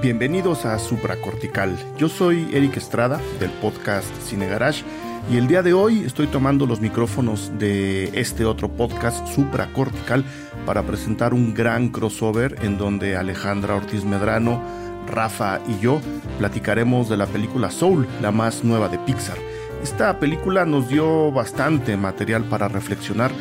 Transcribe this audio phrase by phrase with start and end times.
[0.00, 1.76] Bienvenidos a Supracortical.
[1.96, 4.84] Yo soy Eric Estrada del podcast Cine Garage
[5.28, 10.24] y el día de hoy estoy tomando los micrófonos de este otro podcast Supracortical
[10.64, 14.62] para presentar un gran crossover en donde Alejandra Ortiz Medrano,
[15.08, 16.00] Rafa y yo
[16.38, 19.38] platicaremos de la película Soul, la más nueva de Pixar.
[19.82, 23.32] Esta película nos dio bastante material para reflexionar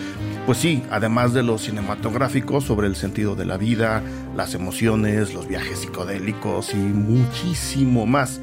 [0.47, 4.01] pues sí, además de lo cinematográfico sobre el sentido de la vida,
[4.33, 8.39] las emociones, los viajes psicodélicos y muchísimo más,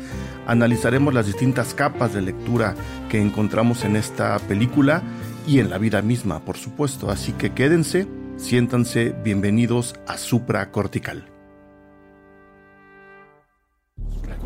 [0.47, 2.75] analizaremos las distintas capas de lectura
[3.09, 5.03] que encontramos en esta película
[5.47, 7.11] y en la vida misma, por supuesto.
[7.11, 11.25] Así que quédense, siéntanse bienvenidos a Supra Cortical.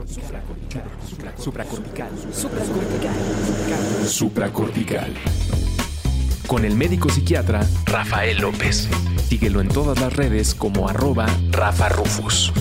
[0.07, 0.85] Supracortical.
[1.37, 2.11] Supracortical.
[4.07, 5.68] Supracortical
[6.49, 8.89] con el médico psiquiatra Rafael López.
[9.29, 12.53] Síguelo en todas las redes como arroba Rafa Rufus.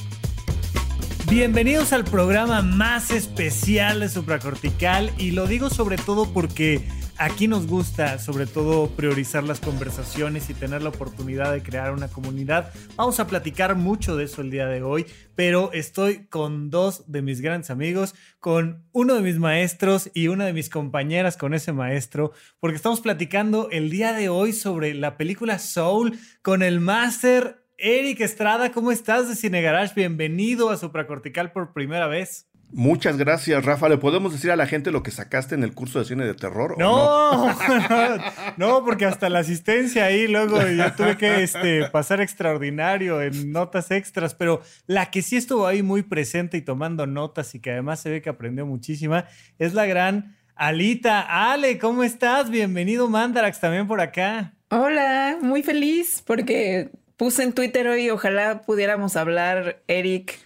[1.29, 6.87] Bienvenidos al programa más especial de Supracortical y lo digo sobre todo porque
[7.17, 12.09] Aquí nos gusta sobre todo priorizar las conversaciones y tener la oportunidad de crear una
[12.09, 12.73] comunidad.
[12.97, 17.21] Vamos a platicar mucho de eso el día de hoy, pero estoy con dos de
[17.21, 21.71] mis grandes amigos, con uno de mis maestros y una de mis compañeras con ese
[21.71, 27.65] maestro, porque estamos platicando el día de hoy sobre la película Soul con el máster
[27.77, 28.73] Eric Estrada.
[28.73, 29.93] ¿Cómo estás de Cine Garage?
[29.95, 32.49] Bienvenido a Supracortical por primera vez.
[32.71, 33.87] Muchas gracias, Rafa.
[33.87, 36.33] ¿Le podemos decir a la gente lo que sacaste en el curso de cine de
[36.33, 36.75] terror?
[36.77, 37.55] No, no?
[38.57, 43.91] no, porque hasta la asistencia ahí luego yo tuve que este, pasar extraordinario en notas
[43.91, 48.01] extras, pero la que sí estuvo ahí muy presente y tomando notas y que además
[48.01, 49.25] se ve que aprendió muchísima
[49.57, 51.21] es la gran Alita.
[51.21, 52.49] Ale, ¿cómo estás?
[52.49, 54.53] Bienvenido Mandarax también por acá.
[54.69, 60.44] Hola, muy feliz porque puse en Twitter hoy, ojalá pudiéramos hablar, Eric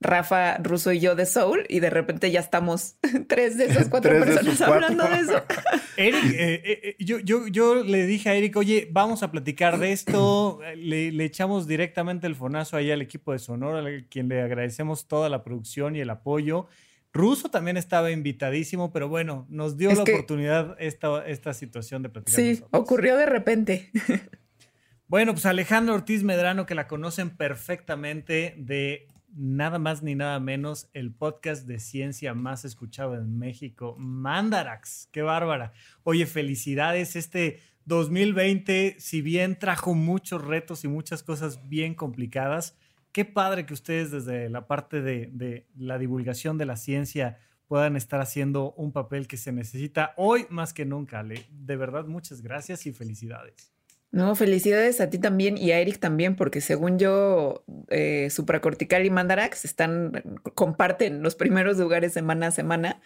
[0.00, 2.96] Rafa, Russo y yo de Soul y de repente ya estamos
[3.28, 5.42] tres de esas cuatro personas hablando de eso.
[5.96, 9.78] Eric, eh, eh, eh, yo, yo, yo, le dije a Eric, oye, vamos a platicar
[9.78, 10.60] de esto.
[10.76, 15.08] Le, le, echamos directamente el fonazo ahí al equipo de Sonora, a quien le agradecemos
[15.08, 16.66] toda la producción y el apoyo.
[17.12, 22.36] Russo también estaba invitadísimo, pero bueno, nos dio la oportunidad esta, esta situación de platicar.
[22.38, 23.90] Sí, ocurrió de repente.
[25.08, 30.88] Bueno, pues Alejandro Ortiz Medrano, que la conocen perfectamente de nada más ni nada menos
[30.94, 35.08] el podcast de ciencia más escuchado en México, Mandarax.
[35.12, 35.72] Qué bárbara.
[36.02, 37.16] Oye, felicidades.
[37.16, 42.76] Este 2020, si bien trajo muchos retos y muchas cosas bien complicadas,
[43.12, 47.96] qué padre que ustedes desde la parte de, de la divulgación de la ciencia puedan
[47.96, 51.22] estar haciendo un papel que se necesita hoy más que nunca.
[51.22, 53.75] De verdad, muchas gracias y felicidades.
[54.12, 59.10] No, felicidades a ti también y a Eric también, porque según yo, eh, Supracortical y
[59.10, 60.22] Mandarax están,
[60.54, 63.00] comparten los primeros lugares semana a semana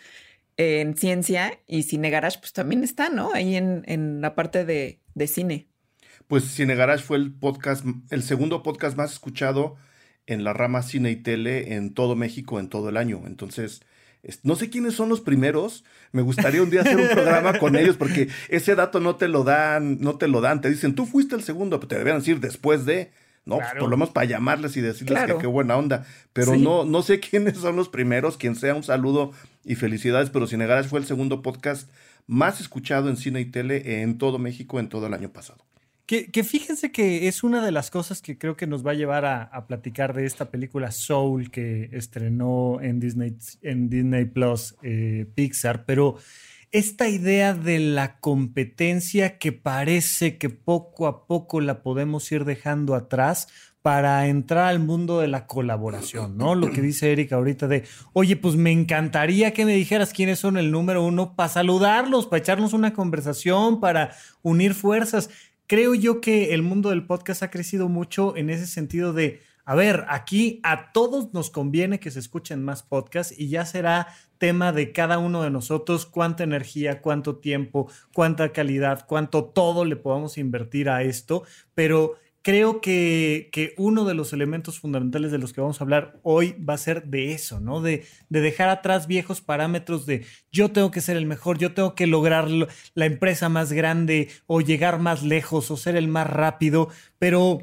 [0.56, 3.32] en ciencia y Cine Garage, pues también está, ¿no?
[3.32, 5.68] Ahí en, la parte de, de, cine.
[6.26, 9.76] Pues Cine Garage fue el podcast, el segundo podcast más escuchado
[10.26, 13.22] en la rama cine y tele en todo México en todo el año.
[13.26, 13.80] Entonces,
[14.42, 15.84] no sé quiénes son los primeros.
[16.12, 19.44] Me gustaría un día hacer un programa con ellos porque ese dato no te lo
[19.44, 20.60] dan, no te lo dan.
[20.60, 23.12] Te dicen, tú fuiste el segundo, pero te debían decir después de.
[23.46, 26.04] No, pues, por lo menos para llamarles y decirles que qué buena onda.
[26.32, 28.36] Pero no, no sé quiénes son los primeros.
[28.36, 29.32] Quien sea, un saludo
[29.64, 30.30] y felicidades.
[30.30, 31.88] Pero Cine fue el segundo podcast
[32.26, 35.64] más escuchado en cine y tele en todo México en todo el año pasado.
[36.10, 39.24] Que, fíjense que es una de las cosas que creo que nos va a llevar
[39.24, 45.84] a, platicar de esta película Soul que estrenó en Disney, en Disney Plus eh, Pixar,
[45.84, 46.16] pero
[46.72, 52.96] esta idea de la competencia que parece que poco a poco la podemos ir dejando
[52.96, 53.46] atrás
[53.82, 56.54] para entrar al mundo de la colaboración, ¿no?
[56.54, 60.58] Lo que dice Erika ahorita de, oye, pues me encantaría que me dijeras quiénes son
[60.58, 65.30] el número uno para saludarlos, para echarnos una conversación, para unir fuerzas
[65.70, 69.76] creo yo que el mundo del podcast ha crecido mucho en ese sentido de, a
[69.76, 74.08] ver, aquí a todos nos conviene que se escuchen más podcasts y ya será
[74.38, 79.94] tema de cada uno de nosotros cuánta energía, cuánto tiempo, cuánta calidad, cuánto todo le
[79.94, 85.60] podamos invertir a esto, pero creo que, uno de los elementos fundamentales de los que
[85.60, 87.80] vamos a hablar hoy va a ser de eso, ¿no?
[87.80, 91.94] De, de, dejar atrás viejos parámetros de yo tengo que ser el mejor, yo tengo
[91.94, 92.48] que lograr
[92.94, 96.88] la empresa más grande o llegar más lejos o ser el más rápido,
[97.18, 97.62] pero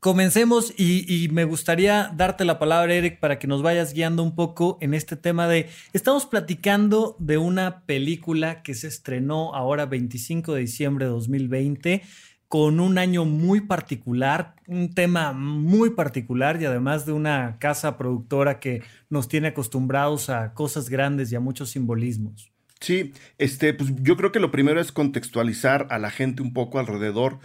[0.00, 4.78] Comencemos y, me gustaría darte la palabra, Eric, para que nos vayas guiando un poco
[4.80, 10.60] en este tema de, estamos platicando de una película que se estrenó ahora 25 de
[10.60, 12.02] diciembre de 2020
[12.48, 18.58] con un año muy particular, un tema muy particular y además de una casa productora
[18.58, 22.50] que nos tiene acostumbrados a cosas grandes y a muchos simbolismos.
[22.80, 26.78] Sí, este, pues yo creo que lo primero es contextualizar a la gente un poco
[26.78, 27.38] alrededor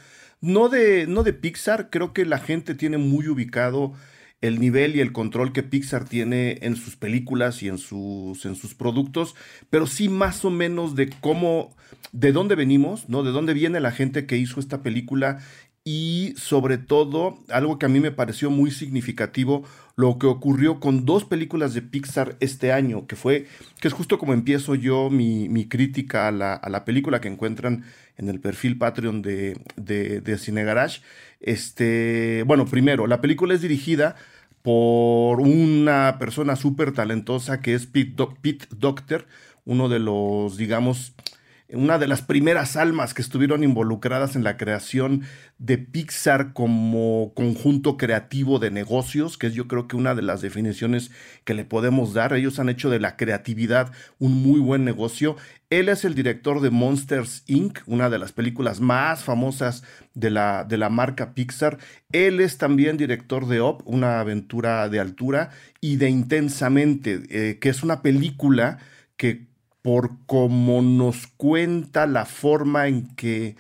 [0.44, 3.94] no de, no de Pixar, creo que la gente tiene muy ubicado
[4.44, 8.56] el nivel y el control que Pixar tiene en sus películas y en sus, en
[8.56, 9.36] sus productos,
[9.70, 11.74] pero sí más o menos de cómo,
[12.12, 13.24] de dónde venimos, ¿no?
[13.24, 15.40] De dónde viene la gente que hizo esta película
[15.86, 19.64] y sobre todo algo que a mí me pareció muy significativo
[19.96, 23.48] lo que ocurrió con dos películas de Pixar este año que fue
[23.82, 27.28] que es justo como empiezo yo mi, mi crítica a la, a la, película que
[27.28, 27.84] encuentran
[28.18, 31.02] en el perfil Patreon de, de, de Cine Garage
[31.42, 34.16] este bueno primero la película es dirigida
[34.64, 39.28] por una persona súper talentosa que es Pete, Pete Doctor
[39.66, 41.14] uno de los digamos
[41.74, 45.24] una de las primeras almas que estuvieron involucradas en la creación
[45.58, 50.42] de Pixar como conjunto creativo de negocios, que es yo creo que una de las
[50.42, 51.12] definiciones
[51.44, 52.34] que le podemos dar.
[52.34, 55.36] Ellos han hecho de la creatividad un muy buen negocio.
[55.70, 59.84] Él es el director de Monsters Inc., una de las películas más famosas
[60.14, 61.80] de la, de la marca Pixar.
[62.12, 65.50] Él es también director de Op, una aventura de altura,
[65.82, 68.78] y de Intensamente, eh, que es una película
[69.18, 69.53] que
[69.84, 73.56] por cómo nos cuenta la forma en que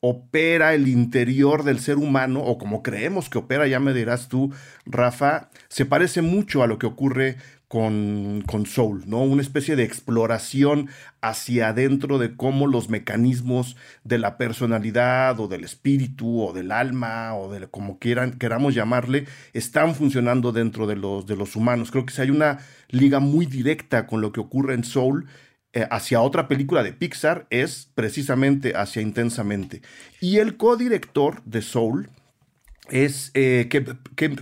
[0.00, 4.52] opera el interior del ser humano, o como creemos que opera, ya me dirás tú,
[4.84, 7.36] Rafa, se parece mucho a lo que ocurre
[7.68, 9.22] con, con, Soul, ¿no?
[9.22, 10.88] Una especie de exploración
[11.20, 17.34] hacia adentro de cómo los mecanismos de la personalidad o del espíritu o del alma
[17.34, 21.90] o de como quieran, queramos llamarle, están funcionando dentro de los, de los humanos.
[21.90, 22.58] Creo que si hay una
[22.88, 25.26] liga muy directa con lo que ocurre en Soul
[25.74, 29.82] eh, hacia otra película de Pixar es precisamente hacia Intensamente.
[30.20, 32.08] Y el codirector de Soul
[32.88, 33.68] es eh,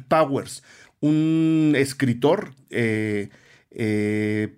[0.09, 0.63] Powers,
[1.01, 3.29] un escritor, eh,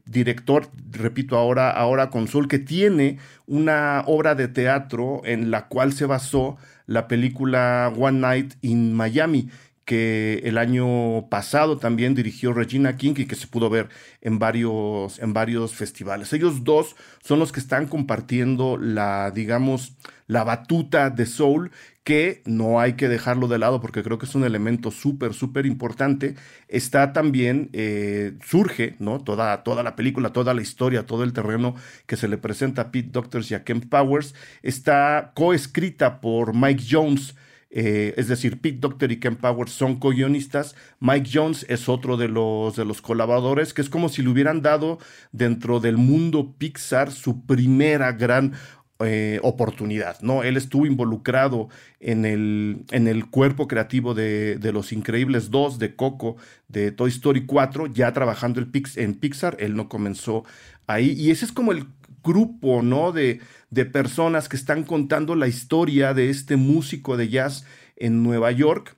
[0.04, 5.92] director, repito ahora, ahora con Soul, que tiene una obra de teatro en la cual
[5.94, 9.48] se basó la película One Night in Miami
[9.88, 13.88] que el año pasado también dirigió Regina King y que se pudo ver
[14.20, 16.30] en varios, en varios festivales.
[16.34, 16.94] Ellos dos
[17.24, 19.96] son los que están compartiendo la, digamos,
[20.26, 21.70] la batuta de Soul,
[22.04, 25.64] que no hay que dejarlo de lado porque creo que es un elemento súper, súper
[25.64, 26.34] importante.
[26.68, 29.20] Está también, eh, surge, ¿no?
[29.24, 32.90] Toda, toda la película, toda la historia, todo el terreno que se le presenta a
[32.92, 37.34] Pete Doctors y a Ken Powers, está coescrita por Mike Jones,
[37.70, 40.74] eh, es decir, Pete Doctor y Ken Powers son co-guionistas.
[41.00, 44.62] Mike Jones es otro de los, de los colaboradores, que es como si le hubieran
[44.62, 44.98] dado
[45.32, 48.54] dentro del mundo Pixar su primera gran
[49.00, 50.42] eh, oportunidad, ¿no?
[50.42, 51.68] Él estuvo involucrado
[52.00, 56.36] en el, en el cuerpo creativo de, de, Los Increíbles 2, de Coco,
[56.66, 60.44] de Toy Story 4, ya trabajando en Pixar, él no comenzó
[60.88, 61.86] ahí, y ese es como el
[62.24, 63.12] grupo, ¿no?
[63.12, 67.64] De, de personas que están contando la historia de este músico de jazz
[67.96, 68.96] en Nueva York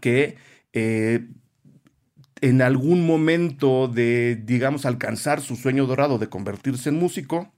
[0.00, 0.36] que
[0.72, 1.28] eh,
[2.40, 7.52] en algún momento de, digamos, alcanzar su sueño dorado de convertirse en músico,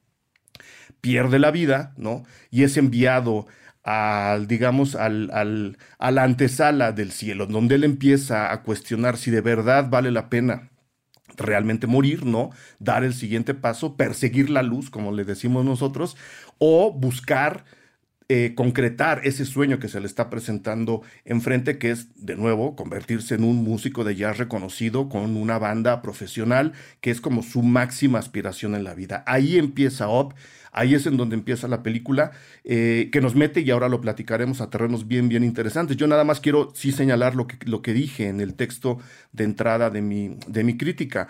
[1.00, 2.24] pierde la vida, ¿no?
[2.50, 3.46] Y es enviado
[3.84, 9.30] al, digamos, al, al, a la antesala del cielo, donde él empieza a cuestionar si
[9.30, 10.71] de verdad vale la pena
[11.36, 12.50] realmente morir, ¿no?
[12.78, 16.16] Dar el siguiente paso, perseguir la luz, como le decimos nosotros,
[16.58, 17.64] o buscar
[18.34, 23.34] eh, concretar ese sueño que se le está presentando enfrente, que es, de nuevo, convertirse
[23.34, 26.72] en un músico de jazz reconocido con una banda profesional,
[27.02, 29.22] que es como su máxima aspiración en la vida.
[29.26, 30.32] Ahí empieza Op,
[30.72, 32.32] ahí es en donde empieza la película,
[32.64, 35.96] eh, que nos mete, y ahora lo platicaremos a terrenos bien, bien interesantes.
[35.96, 38.98] Yo nada más quiero sí señalar lo que, lo que dije en el texto
[39.32, 41.28] de entrada de mi, de mi crítica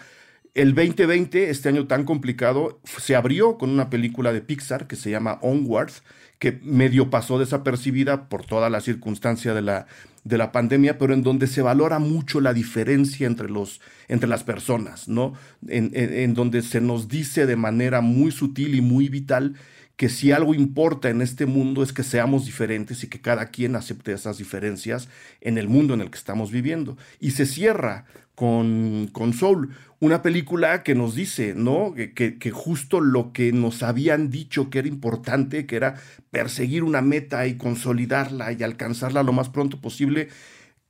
[0.54, 5.10] el 2020, este año tan complicado, se abrió con una película de Pixar que se
[5.10, 5.92] llama Onward,
[6.38, 9.86] que medio pasó desapercibida por toda la circunstancia de la,
[10.24, 14.44] de la pandemia, pero en donde se valora mucho la diferencia entre, los, entre las
[14.44, 15.32] personas, ¿no?
[15.66, 19.54] En, en, donde se nos dice de manera muy sutil y muy vital
[19.96, 23.76] que si algo importa en este mundo es que seamos diferentes y que cada quien
[23.76, 25.08] acepte esas diferencias
[25.40, 26.96] en el mundo en el que estamos viviendo.
[27.20, 29.70] Y se cierra con, con Soul,
[30.00, 31.94] una película que nos dice, ¿no?
[31.94, 35.94] Que, que, justo lo que nos habían dicho que era importante, que era
[36.30, 40.28] perseguir una meta y consolidarla y alcanzarla lo más pronto posible,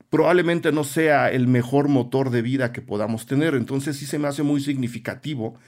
[0.09, 3.55] probablemente no sea el mejor motor de vida que podamos tener.
[3.55, 5.59] Entonces sí se me hace muy significativo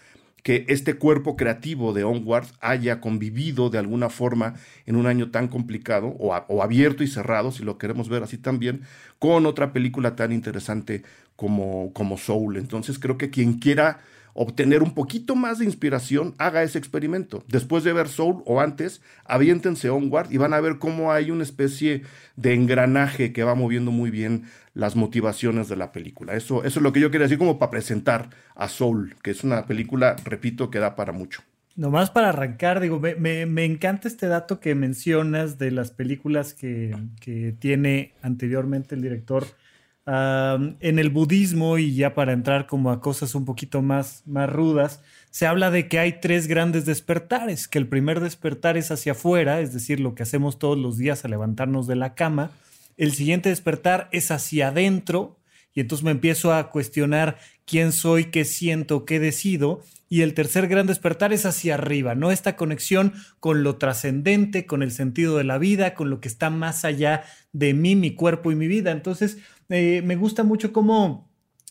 [0.44, 5.48] que este cuerpo creativo de Onward haya convivido de alguna forma en un año tan
[5.48, 8.82] complicado, o, o, abierto y cerrado, si lo queremos ver así también,
[9.18, 11.02] con otra película tan interesante
[11.34, 12.58] como, como Soul.
[12.58, 14.00] Entonces creo que quien quiera
[14.34, 17.42] obtener un poquito más de inspiración, haga ese experimento.
[17.48, 21.44] Después de ver Soul o antes, aviéntense Onward y van a ver cómo hay una
[21.44, 22.02] especie
[22.36, 24.44] de engranaje que va moviendo muy bien
[24.74, 26.34] las motivaciones de la película.
[26.34, 29.44] Eso, eso es lo que yo quería decir como para presentar a Soul, que es
[29.44, 31.42] una película, repito, que da para mucho.
[31.76, 36.96] Nomás para arrancar, digo, me, me, encanta este dato que mencionas de las películas que,
[37.20, 39.44] que tiene anteriormente el director
[40.06, 45.02] en el budismo, y ya para entrar como a cosas un poquito más, más rudas,
[45.30, 49.60] se habla de que hay tres grandes despertares, que el primer despertar es hacia afuera,
[49.60, 52.50] es decir, lo que hacemos todos los días al levantarnos de la cama,
[52.96, 55.38] el siguiente despertar es hacia adentro,
[55.74, 60.68] y entonces me empiezo a cuestionar quién soy, qué siento, qué decido, y el tercer
[60.68, 62.30] gran despertar es hacia arriba, ¿no?
[62.30, 66.50] Esta conexión con lo trascendente, con el sentido de la vida, con lo que está
[66.50, 68.92] más allá de mí, mi cuerpo y mi vida.
[68.92, 69.38] Entonces,
[69.70, 71.28] eh, me gusta mucho cómo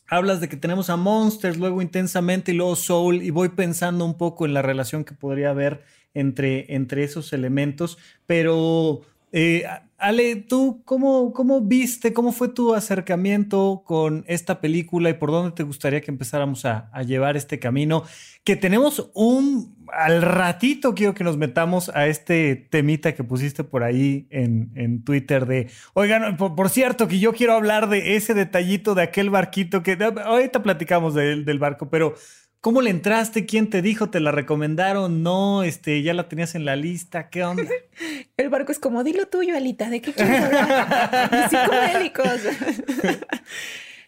[0.07, 4.17] hablas de que tenemos a Monsters, luego intensamente y luego Soul, y voy pensando un
[4.17, 9.01] poco en la relación que podría haber entre, entre esos elementos, pero
[9.31, 9.63] eh,
[10.03, 15.55] Ale, ¿tú cómo, cómo viste, cómo fue tu acercamiento con esta película y por dónde
[15.55, 18.03] te gustaría que empezáramos a, llevar este camino?
[18.43, 23.81] Que tenemos un, al ratito quiero que nos metamos a este temita que pusiste por
[23.81, 29.03] ahí en, Twitter de, oigan, por, cierto, que yo quiero hablar de ese detallito de
[29.03, 32.15] aquel barquito que ahorita platicamos del barco, pero
[32.63, 33.46] ¿Cómo le entraste?
[33.46, 34.10] ¿Quién te dijo?
[34.10, 35.22] ¿Te la recomendaron?
[35.22, 37.29] No, este, ya la tenías en la lista.
[37.29, 37.65] ¿Qué onda?
[38.38, 42.10] El barco es como, dilo tuyo, Alita, ¿de qué quieres hablar?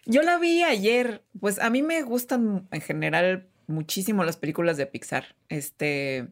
[0.06, 1.22] Yo la vi ayer.
[1.38, 5.36] Pues a mí me gustan en general muchísimo las películas de Pixar.
[5.50, 6.28] Este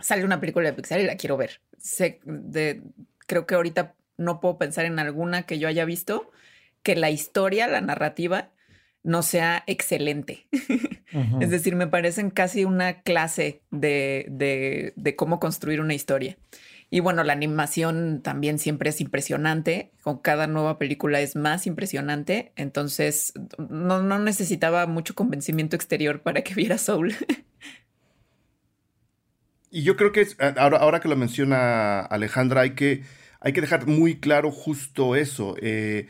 [0.00, 1.60] sale una película de Pixar y la quiero ver.
[1.76, 2.80] Sé de,
[3.26, 6.30] creo que ahorita no puedo pensar en alguna que yo haya visto
[6.82, 8.48] que la historia, la narrativa
[9.04, 10.48] no sea excelente.
[11.40, 14.26] Es decir, me parecen casi una clase de,
[14.96, 16.36] de, cómo construir una historia.
[16.90, 19.92] Y bueno, la animación también siempre es impresionante.
[20.02, 22.50] Con cada nueva película es más impresionante.
[22.56, 27.14] Entonces, no, no necesitaba mucho convencimiento exterior para que viera Soul.
[29.70, 30.24] Y yo creo que
[30.56, 33.02] ahora, ahora que lo menciona Alejandra, hay que,
[33.40, 35.56] hay que dejar muy claro justo eso.
[35.60, 36.06] Eh,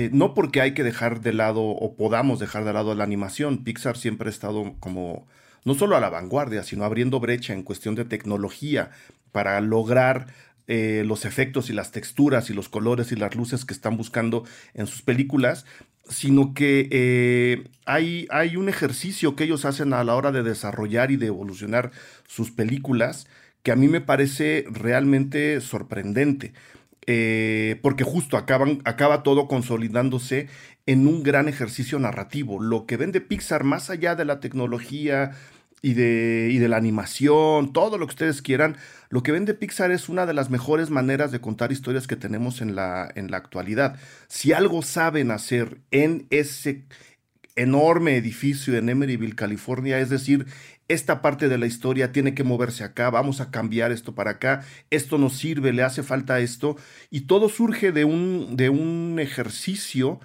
[0.00, 3.64] eh, no porque hay que dejar de lado o podamos dejar de lado la animación,
[3.64, 5.26] Pixar siempre ha estado como
[5.66, 8.92] no solo a la vanguardia, sino abriendo brecha en cuestión de tecnología
[9.30, 10.28] para lograr
[10.68, 14.44] eh, los efectos y las texturas y los colores y las luces que están buscando
[14.72, 15.66] en sus películas,
[16.08, 21.10] sino que eh, hay, hay un ejercicio que ellos hacen a la hora de desarrollar
[21.10, 21.90] y de evolucionar
[22.26, 23.26] sus películas
[23.62, 26.54] que a mí me parece realmente sorprendente.
[27.06, 30.48] Eh, porque justo acaba todo consolidándose
[30.86, 32.60] en un gran ejercicio narrativo.
[32.60, 35.32] Lo que vende Pixar, más allá de la tecnología
[35.82, 38.76] y de, y de la animación, todo lo que ustedes quieran,
[39.08, 42.60] lo que vende Pixar es una de las mejores maneras de contar historias que tenemos
[42.60, 43.96] en la, en la actualidad.
[44.28, 46.84] Si algo saben hacer en ese
[47.56, 50.46] enorme edificio en Emeryville, California, es decir,
[50.88, 54.64] esta parte de la historia tiene que moverse acá, vamos a cambiar esto para acá,
[54.90, 56.76] esto nos sirve, le hace falta esto,
[57.10, 60.20] y todo surge de un, de un ejercicio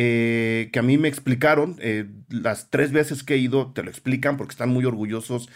[0.00, 3.90] eh, que a mí me explicaron, eh, las tres veces que he ido, te lo
[3.90, 5.48] explican porque están muy orgullosos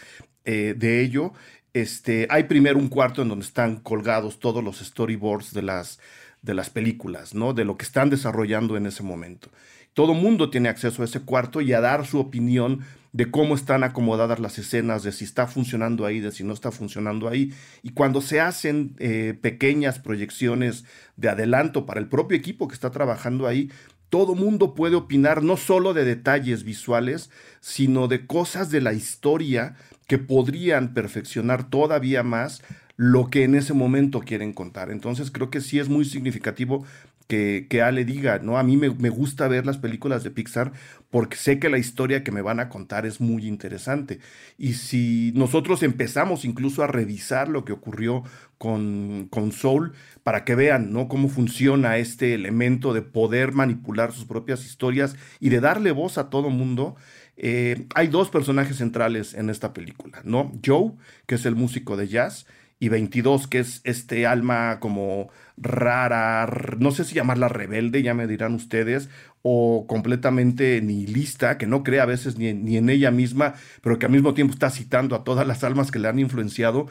[0.43, 1.31] eh, de ello.
[1.73, 5.99] Este, hay primero un cuarto en donde están colgados todos los storyboards de las,
[6.41, 7.53] de las películas, ¿no?
[7.53, 9.49] De lo que están desarrollando en ese momento.
[9.93, 12.81] Todo mundo tiene acceso a ese cuarto y a dar su opinión
[13.11, 16.71] de cómo están acomodadas las escenas, de si está funcionando ahí, de si no está
[16.71, 17.53] funcionando ahí.
[17.83, 20.83] Y cuando se hacen eh, pequeñas proyecciones
[21.15, 23.69] de adelanto para el propio equipo que está trabajando ahí,
[24.09, 27.29] todo mundo puede opinar no solo de detalles visuales,
[27.61, 29.75] sino de cosas de la historia
[30.07, 32.61] que podrían perfeccionar todavía más
[32.95, 34.91] lo que en ese momento quieren contar.
[34.91, 36.85] Entonces creo que sí es muy significativo
[37.27, 38.57] que, que Ale diga, ¿no?
[38.57, 40.71] A mí me, gusta ver las películas de Pixar
[41.09, 44.19] porque sé que la historia que me van a contar es muy interesante.
[44.57, 48.23] Y si nosotros empezamos incluso a revisar lo que ocurrió
[48.57, 51.07] con, con Soul, para que vean, ¿no?
[51.07, 56.29] Cómo funciona este elemento de poder manipular sus propias historias y de darle voz a
[56.29, 56.95] todo mundo.
[57.35, 60.51] Eh, hay dos personajes centrales en esta película, ¿no?
[60.65, 60.93] Joe,
[61.25, 62.45] que es el músico de jazz,
[62.83, 66.45] y 22, que es este alma como rara,
[66.79, 69.07] no sé si llamarla rebelde, ya me dirán ustedes,
[69.41, 74.05] o completamente nihilista, que no cree a veces ni, ni, en ella misma, pero que
[74.05, 76.89] al mismo tiempo está citando a todas las almas que le han influenciado.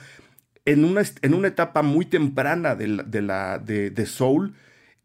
[0.64, 4.54] En una, en una etapa muy temprana de, de, la, de, Soul,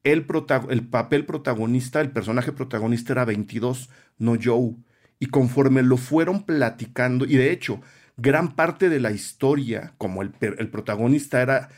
[0.05, 0.25] el,
[0.69, 3.89] el papel protagonista, el personaje protagonista era 22,
[4.19, 4.77] no Joe.
[5.19, 7.81] Y conforme lo fueron platicando, y de hecho,
[8.17, 11.69] gran parte de la historia, como el, el protagonista era,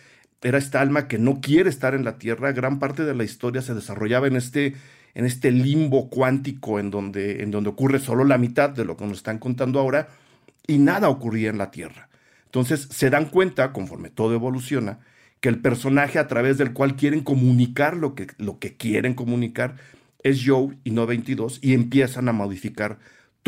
[0.42, 3.62] era esta alma que no quiere estar en la Tierra, gran parte de la historia
[3.62, 4.76] se desarrollaba en este,
[5.14, 9.06] en este limbo cuántico en donde, en donde ocurre solo la mitad de lo que
[9.06, 10.08] nos están contando ahora
[10.66, 12.10] y nada ocurría en la Tierra.
[12.46, 15.00] Entonces se dan cuenta, conforme todo evoluciona,
[15.42, 19.76] que el personaje a través del cual quieren comunicar lo que, lo que quieren comunicar
[20.24, 23.00] es Joe y no 22 y empiezan a modificar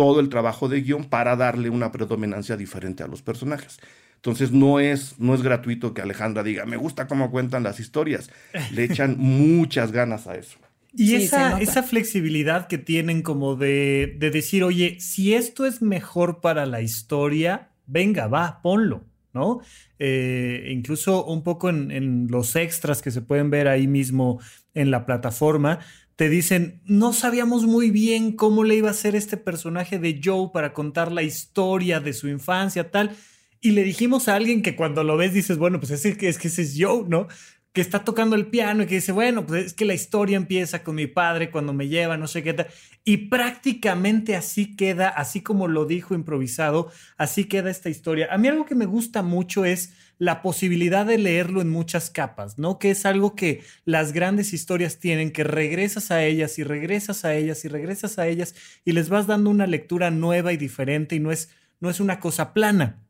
[0.02, 3.80] todo el trabajo de guion para darle una predominancia diferente a los personajes.
[4.16, 8.32] Entonces no es, no es gratuito que Alejandra diga, me gusta cómo cuentan las historias.
[8.72, 10.58] Le echan muchas ganas a eso.
[10.96, 16.42] Y esa, esa, flexibilidad que tienen como de, de, decir, oye, si esto es mejor
[16.42, 19.62] para la historia, venga, va, ponlo, ¿no?
[20.00, 24.42] Eh, incluso un poco en, en, los extras que se pueden ver ahí mismo
[24.74, 25.80] en la plataforma,
[26.22, 30.52] te dicen, no sabíamos muy bien cómo le iba a ser este personaje de Joe
[30.54, 33.16] para contar la historia de su infancia, tal.
[33.60, 36.48] Y le dijimos a alguien que cuando lo ves dices, bueno, pues es, es que
[36.48, 37.28] ese es Joe, ¿no?
[37.74, 40.84] Que está tocando el piano y que dice, bueno, pues es que la historia empieza
[40.84, 42.68] con mi padre cuando me lleva, no sé qué tal.
[43.06, 48.28] Y prácticamente así queda, así como lo dijo improvisado, así queda esta historia.
[48.30, 52.60] A mí algo que me gusta mucho es la posibilidad de leerlo en muchas capas,
[52.60, 52.78] ¿no?
[52.78, 57.34] Que es algo que las grandes historias tienen, que regresas a ellas y regresas a
[57.34, 58.54] ellas y regresas a ellas
[58.86, 61.50] y les vas dando una lectura nueva y diferente y no es,
[61.80, 63.04] no es una cosa plana.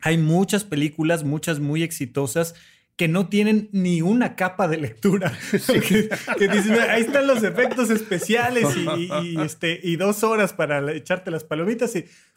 [0.00, 2.56] Hay muchas películas, muchas muy exitosas,
[2.96, 5.32] que no tienen ni una capa de lectura.
[5.50, 8.66] que, dicen, ahí están los efectos especiales
[8.96, 11.92] y, este, y dos horas para echarte las palomitas,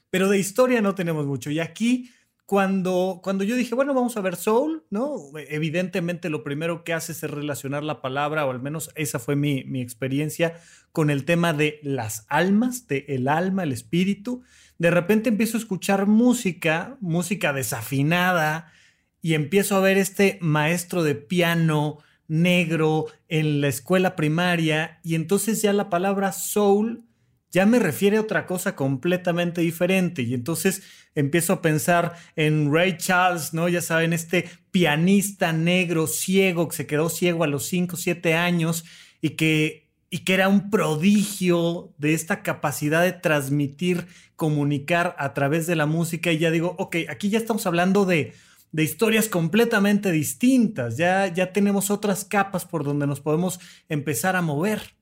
[0.09, 1.49] pero de historia no tenemos mucho.
[1.49, 2.11] Y aquí
[2.45, 5.17] cuando, cuando yo dije, bueno, vamos a ver Soul, ¿no?
[5.35, 9.63] Evidentemente lo primero que hace es relacionar la palabra, o al menos esa fue mi,
[9.65, 10.59] mi experiencia,
[10.91, 14.41] con el tema de las almas, de el alma, el espíritu.
[14.79, 18.73] De repente empiezo a escuchar música, música desafinada,
[19.21, 25.61] y empiezo a ver este maestro de piano negro en la escuela primaria, y entonces
[25.61, 27.03] ya la palabra soul
[27.51, 30.21] ya me refiere a otra cosa completamente diferente.
[30.21, 30.83] Y entonces
[31.15, 33.67] empiezo a pensar en Ray Charles, ¿no?
[33.67, 38.85] Ya saben, este pianista negro, ciego, que se quedó ciego a los 5, 7 años
[39.19, 44.05] y que, y que era un prodigio de esta capacidad de transmitir,
[44.35, 46.31] comunicar a través de la música.
[46.31, 48.33] Y ya digo, ok, aquí ya estamos hablando de,
[48.71, 50.97] de historias completamente distintas.
[50.97, 54.93] Ya, ya tenemos otras capas por donde nos podemos empezar a mover.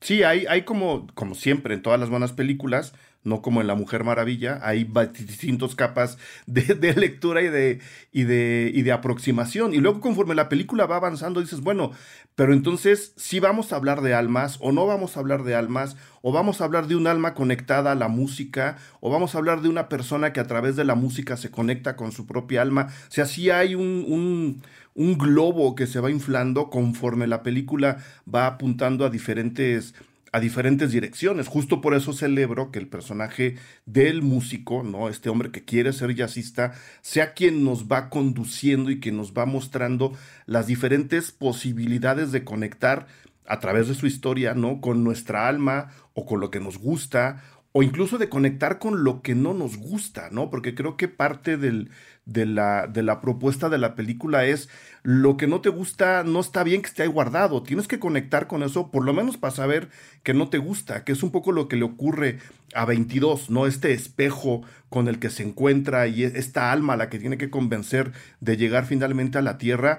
[0.00, 2.92] Sí, hay, hay como, como siempre en todas las buenas películas,
[3.24, 7.80] no como en La Mujer Maravilla, hay distintas capas de, lectura y de,
[8.12, 9.74] y, de, y de aproximación.
[9.74, 11.92] Y luego conforme la película va avanzando, dices, bueno,
[12.34, 15.96] pero entonces si vamos a hablar de almas o no vamos a hablar de almas,
[16.22, 19.60] o vamos a hablar de un alma conectada a la música, o vamos a hablar
[19.62, 22.88] de una persona que a través de la música se conecta con su propia alma.
[23.08, 24.62] O sea, sí hay un
[24.94, 27.98] un globo que se va inflando conforme la película
[28.32, 29.94] va apuntando a diferentes
[30.32, 31.46] a diferentes direcciones.
[31.46, 35.08] Justo por eso celebro que el personaje del músico, ¿no?
[35.08, 39.44] Este hombre que quiere ser jazzista, sea quien nos va conduciendo y que nos va
[39.44, 40.14] mostrando
[40.46, 43.06] las diferentes posibilidades de conectar
[43.46, 44.80] a través de su historia, ¿no?
[44.80, 47.42] Con nuestra alma o con lo que nos gusta
[47.72, 50.50] o incluso de conectar con lo que no nos gusta, ¿no?
[50.50, 51.90] Porque creo que parte del,
[52.24, 54.68] de, la, de la propuesta de la película es
[55.02, 58.46] lo que no te gusta, no está bien que esté ahí guardado, tienes que conectar
[58.46, 59.88] con eso, por lo menos para saber
[60.22, 62.38] que no te gusta, que es un poco lo que le ocurre
[62.74, 63.66] a 22, ¿no?
[63.66, 68.12] Este espejo con el que se encuentra y esta alma la que tiene que convencer
[68.40, 69.98] de llegar finalmente a la Tierra,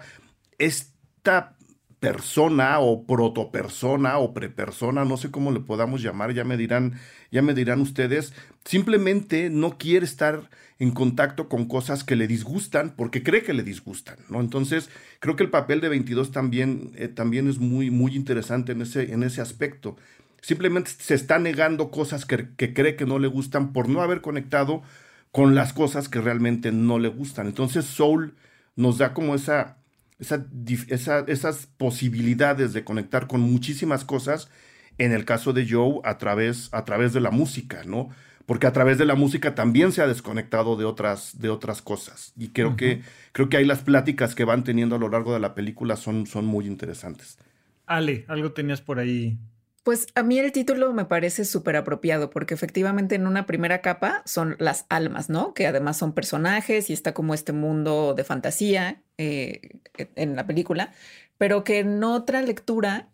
[0.58, 1.56] esta
[2.04, 7.00] persona o protopersona o prepersona, no sé cómo le podamos llamar, ya me dirán,
[7.32, 8.34] ya me dirán ustedes,
[8.66, 13.64] simplemente no quiere estar en contacto con cosas que le disgustan porque cree que le
[13.64, 14.42] disgustan, ¿no?
[14.42, 14.90] Entonces,
[15.22, 19.14] creo que el papel de 22 también, eh, también es muy, muy interesante en ese,
[19.14, 19.96] en ese aspecto.
[20.42, 24.20] Simplemente se está negando cosas que, que cree que no le gustan por no haber
[24.20, 24.84] conectado
[25.32, 27.48] con las cosas que realmente no le gustan.
[27.48, 28.34] Entonces, Soul
[28.76, 29.78] nos da como esa
[30.24, 34.50] esa, esas posibilidades de conectar con muchísimas cosas,
[34.98, 38.10] en el caso de Joe, a través, a través de la música, ¿no?
[38.46, 42.34] porque a través de la música también se ha desconectado de otras, de otras cosas.
[42.38, 45.40] Y creo, que, creo que ahí las pláticas que van teniendo a lo largo de
[45.40, 47.38] la película son, son muy interesantes.
[47.86, 49.38] Ale, algo tenías por ahí.
[49.84, 54.24] Pues a mí el título me parece súper apropiado porque efectivamente en una primera capa
[54.26, 55.54] son las almas, ¿no?
[55.54, 59.80] Que además son personajes y está como este mundo de fantasía eh,
[60.16, 60.94] en la película,
[61.38, 63.10] pero que en otra lectura,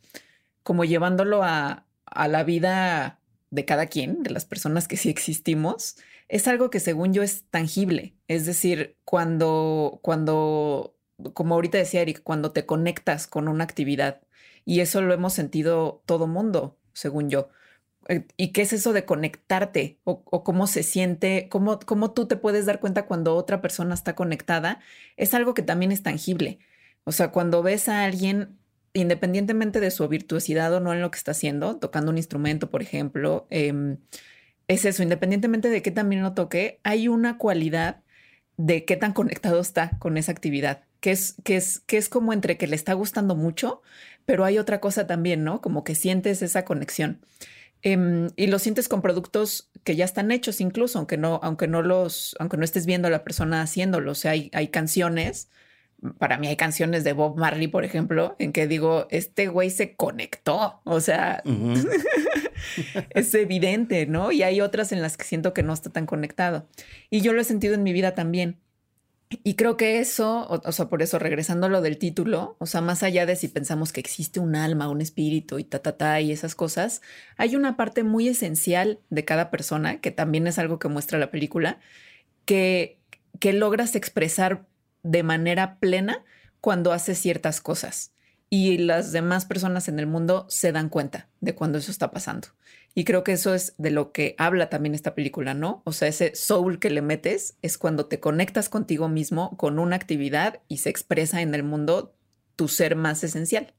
[0.64, 5.98] como llevándolo a, a la vida de cada quien, de las personas que sí existimos,
[6.28, 8.16] es algo que según yo es tangible.
[8.28, 10.96] Es decir, cuando, cuando,
[11.34, 14.22] como ahorita decía Eric, cuando te conectas con una actividad,
[14.66, 17.50] y eso lo hemos sentido todo mundo, según yo.
[18.08, 20.00] Eh, ¿Y qué es eso de conectarte?
[20.04, 24.16] O, cómo se siente, cómo, cómo tú te puedes dar cuenta cuando otra persona está
[24.16, 24.80] conectada,
[25.18, 26.60] es algo que también es tangible.
[27.04, 28.60] O sea, cuando ves a alguien
[28.94, 32.82] independientemente de su virtuosidad o no en lo que está haciendo, tocando un instrumento, por
[32.82, 33.98] ejemplo, em,
[34.68, 38.04] es eso, independientemente de qué también lo toque, hay una cualidad
[38.58, 42.34] de qué tan conectado está con esa actividad, que es, que es, que es como
[42.34, 43.82] entre que le está gustando mucho,
[44.26, 45.62] pero hay otra cosa también, ¿no?
[45.62, 47.20] Como que sientes esa conexión.
[47.82, 51.82] Em, y lo sientes con productos que ya están hechos incluso, aunque no, aunque no
[51.82, 54.12] los, aunque no estés viendo a la persona haciéndolo.
[54.12, 55.50] O sea, hay, hay canciones
[56.18, 59.96] para mí hay canciones de Bob Marley, por ejemplo, en que digo, este güey se
[59.96, 61.44] conectó, o sea,
[63.10, 64.32] es evidente, ¿no?
[64.32, 66.68] Y hay otras en las que siento que no está tan conectado.
[67.10, 68.60] Y yo lo he sentido en mi vida también.
[69.32, 72.82] Y creo que eso, o, sea, por eso regresando a lo del título, o sea,
[72.82, 76.20] más allá de si pensamos que existe un alma, un espíritu y ta, ta, ta
[76.20, 77.04] y esas cosas,
[77.38, 81.30] hay una parte muy esencial de cada persona, que también es algo que muestra la
[81.30, 81.80] película,
[82.46, 82.98] que,
[83.40, 84.66] que logras expresar
[85.04, 86.24] de manera plena
[86.60, 88.14] cuando hace ciertas cosas
[88.50, 92.48] y las demás personas en el mundo se dan cuenta de cuando eso está pasando.
[93.00, 95.82] Y creo que eso es de lo que habla también esta película, ¿no?
[95.86, 99.96] O sea, ese soul que le metes es cuando te conectas contigo mismo con una
[99.96, 102.14] actividad y se expresa en el mundo
[102.58, 103.74] tu ser más esencial.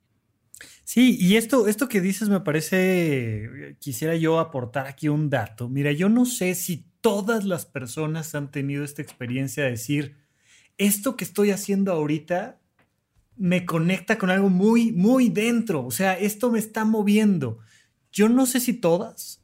[0.85, 5.69] Sí, y esto, esto que dices me parece, quisiera yo aportar aquí un dato.
[5.69, 10.17] Mira, yo no sé si todas las personas han tenido esta experiencia de decir,
[10.79, 12.59] esto que estoy haciendo ahorita
[13.37, 15.85] me conecta con algo muy, muy dentro.
[15.85, 17.59] O sea, esto me está moviendo.
[18.13, 19.43] Yo no sé si todas,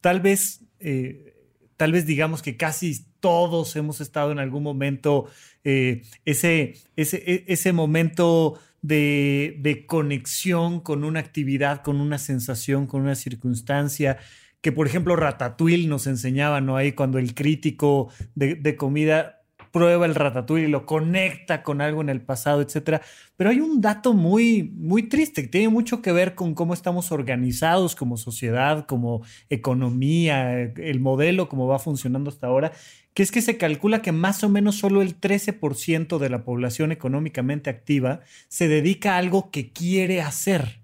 [0.00, 1.34] tal vez, eh,
[1.76, 5.26] tal vez digamos que casi todos hemos estado en algún momento,
[5.64, 12.86] eh, ese, ese, e, ese, momento de, de, conexión con una actividad, con una sensación,
[12.86, 14.18] con una circunstancia.
[14.60, 16.76] Que por ejemplo Ratatouille nos enseñaba, ¿no?
[16.76, 19.37] Ahí cuando el crítico de, de comida
[19.78, 23.00] prueba el ratatouille y lo conecta con algo en el pasado, etcétera.
[23.36, 27.12] Pero hay un dato muy, muy triste que tiene mucho que ver con cómo estamos
[27.12, 32.72] organizados como sociedad, como economía, el modelo, cómo va funcionando hasta ahora,
[33.14, 36.90] que es que se calcula que más o menos solo el 13% de la población
[36.90, 40.80] económicamente activa se dedica a algo que quiere hacer.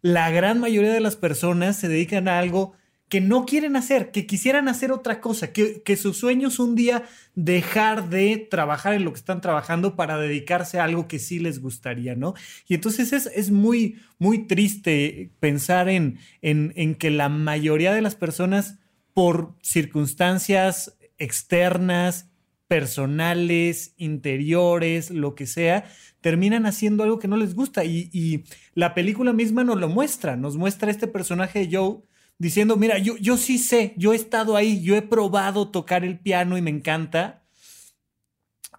[0.00, 2.72] La gran mayoría de las personas se dedican a algo
[3.10, 6.76] que no quieren hacer, que quisieran hacer otra cosa, que, que su sueño es un
[6.76, 7.02] día
[7.34, 11.60] dejar de trabajar en lo que están trabajando para dedicarse a algo que sí les
[11.60, 12.34] gustaría, ¿no?
[12.68, 18.00] Y entonces es, es muy, muy triste pensar en, en, en que la mayoría de
[18.00, 18.78] las personas,
[19.12, 22.30] por circunstancias externas,
[22.68, 25.84] personales, interiores, lo que sea,
[26.20, 27.84] terminan haciendo algo que no les gusta.
[27.84, 28.44] Y, y,
[28.74, 31.98] la película misma nos lo muestra, nos muestra este personaje de Joe
[32.40, 36.18] diciendo, mira, yo, yo sí sé, yo he estado ahí, yo he probado tocar el
[36.18, 37.44] piano y me encanta,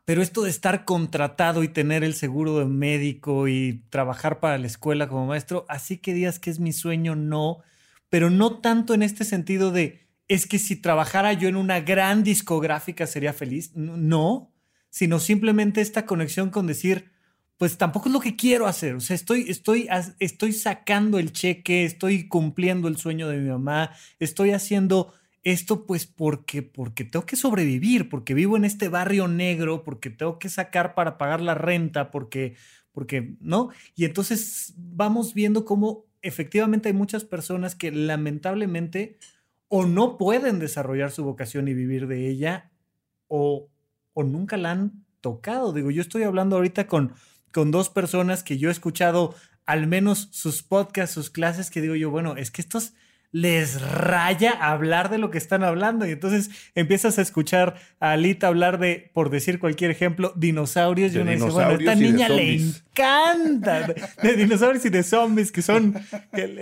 [0.04, 4.66] pero esto de estar contratado y tener el seguro de médico y trabajar para la
[4.66, 7.60] escuela como maestro, así que digas que es mi sueño, no,
[8.10, 12.24] pero no tanto en este sentido de, es que si trabajara yo en una gran
[12.24, 14.52] discográfica sería feliz, no,
[14.90, 17.12] sino simplemente esta conexión con decir,
[17.62, 18.96] pues tampoco es lo que quiero hacer.
[18.96, 23.92] O sea, estoy, estoy, estoy sacando el cheque, estoy cumpliendo el sueño de mi mamá,
[24.18, 29.84] estoy haciendo esto pues porque, porque tengo que sobrevivir, porque vivo en este barrio negro,
[29.84, 32.56] porque tengo que sacar para pagar la renta, porque,
[32.94, 33.70] porque, ¿no?
[33.96, 39.20] Y entonces vamos viendo cómo efectivamente hay muchas personas que lamentablemente
[39.68, 42.72] o no pueden desarrollar su vocación y vivir de ella,
[43.28, 43.70] o,
[44.14, 45.74] o nunca la han tocado.
[45.74, 47.14] Digo, yo estoy hablando ahorita con
[47.52, 49.36] con dos personas que yo he escuchado
[49.66, 52.94] al menos sus podcasts, sus clases, que digo yo, bueno, es que estos
[53.32, 56.06] les raya hablar de lo que están hablando.
[56.06, 61.14] Y entonces empiezas a escuchar a Alita hablar de, por decir cualquier ejemplo, dinosaurios.
[61.14, 63.88] y uno dice, bueno, a esta niña le encanta
[64.22, 65.96] de, dinosaurios y de zombies, que son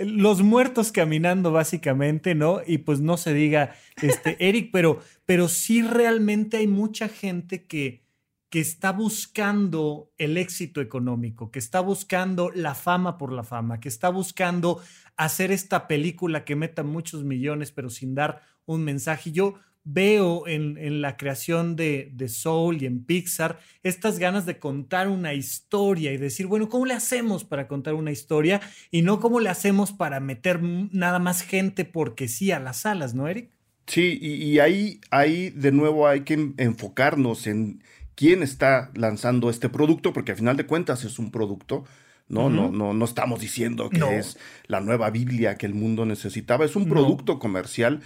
[0.04, 2.60] los muertos caminando básicamente, ¿no?
[2.64, 8.04] Y pues no se diga, este, Eric, pero, pero sí realmente hay mucha gente que
[8.50, 13.88] que está buscando el éxito económico, que está buscando la fama por la fama, que
[13.88, 14.82] está buscando
[15.16, 19.30] hacer esta película que meta muchos millones, pero sin dar un mensaje.
[19.30, 25.08] Yo veo en, la creación de, de, Soul y en Pixar estas ganas de contar
[25.08, 28.60] una historia y decir, bueno, ¿cómo le hacemos para contar una historia?
[28.90, 33.14] Y no cómo le hacemos para meter nada más gente porque sí a las salas,
[33.14, 33.50] ¿no, Eric?
[33.86, 37.82] Sí, y, y ahí, ahí de nuevo hay que enfocarnos en
[38.14, 41.84] quién está lanzando este producto, porque al final de cuentas es un producto.
[42.28, 46.64] No, no, no, no estamos diciendo que es la nueva Biblia que el mundo necesitaba.
[46.64, 48.02] Es un producto comercial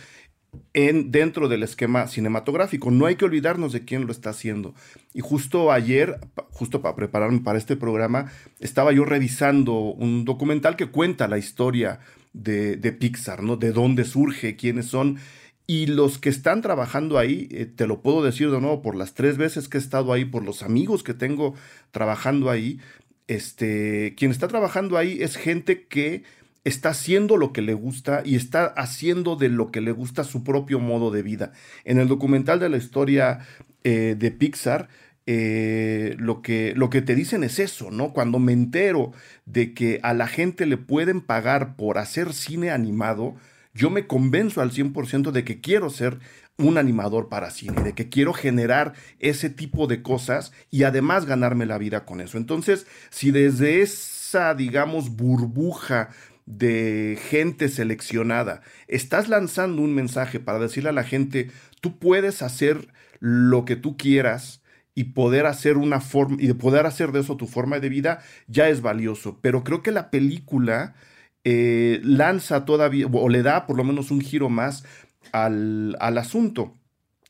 [0.73, 2.90] en, dentro del esquema cinematográfico.
[2.90, 4.75] No hay que olvidarnos de quién lo está haciendo.
[5.12, 6.21] Y justo ayer,
[6.53, 12.01] justo para prepararme para este programa, estaba yo revisando un documental que cuenta la historia
[12.33, 13.57] de, de Pixar, ¿no?
[13.57, 15.19] De dónde surge, quiénes son.
[15.66, 19.14] Y los que están trabajando ahí, eh, te lo puedo decir de nuevo, por las
[19.14, 21.55] tres veces que he estado ahí, por los amigos que tengo
[21.90, 22.81] trabajando ahí,
[23.29, 26.24] este, quien está trabajando ahí es gente que
[26.64, 30.44] está haciendo lo que le gusta y está haciendo de lo que le gusta su
[30.44, 31.53] propio modo de vida.
[31.85, 33.40] En el documental de la historia
[33.85, 34.88] eh, de Pixar,
[35.27, 38.12] eh, lo, que, lo que te dicen es eso, ¿no?
[38.12, 39.12] Cuando me entero
[39.46, 43.35] de que a la gente le pueden pagar por hacer cine animado,
[43.75, 46.19] yo me convenzo al 100% de que quiero ser
[46.57, 51.67] un animador para cine, de que quiero generar ese tipo de cosas y además ganarme
[51.67, 52.39] la vida con eso.
[52.39, 56.11] Entonces, si desde esa, digamos, burbuja
[56.47, 62.89] de gente seleccionada, estás lanzando un mensaje para decirle a la gente, tú puedes hacer
[63.19, 64.63] lo que tú quieras
[64.95, 68.69] y poder hacer una forma y poder hacer de eso tu forma de vida, ya
[68.69, 69.41] es valioso.
[69.43, 70.95] Pero creo que la película
[71.44, 74.85] eh, lanza todavía, o le da por lo menos un giro más
[75.33, 76.74] al, asunto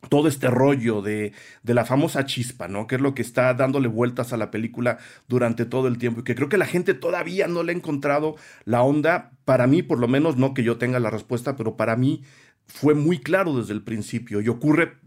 [0.09, 2.87] todo este rollo de, de, la famosa chispa, ¿no?
[2.87, 4.99] Que es lo que está dándole vueltas a la película
[5.29, 8.37] durante todo el tiempo y que creo que la gente todavía no le ha encontrado
[8.67, 9.33] la onda.
[9.47, 12.23] Para mí, por lo menos, no que yo tenga la respuesta, pero para mí
[12.67, 14.99] fue muy claro desde el principio y ocurre,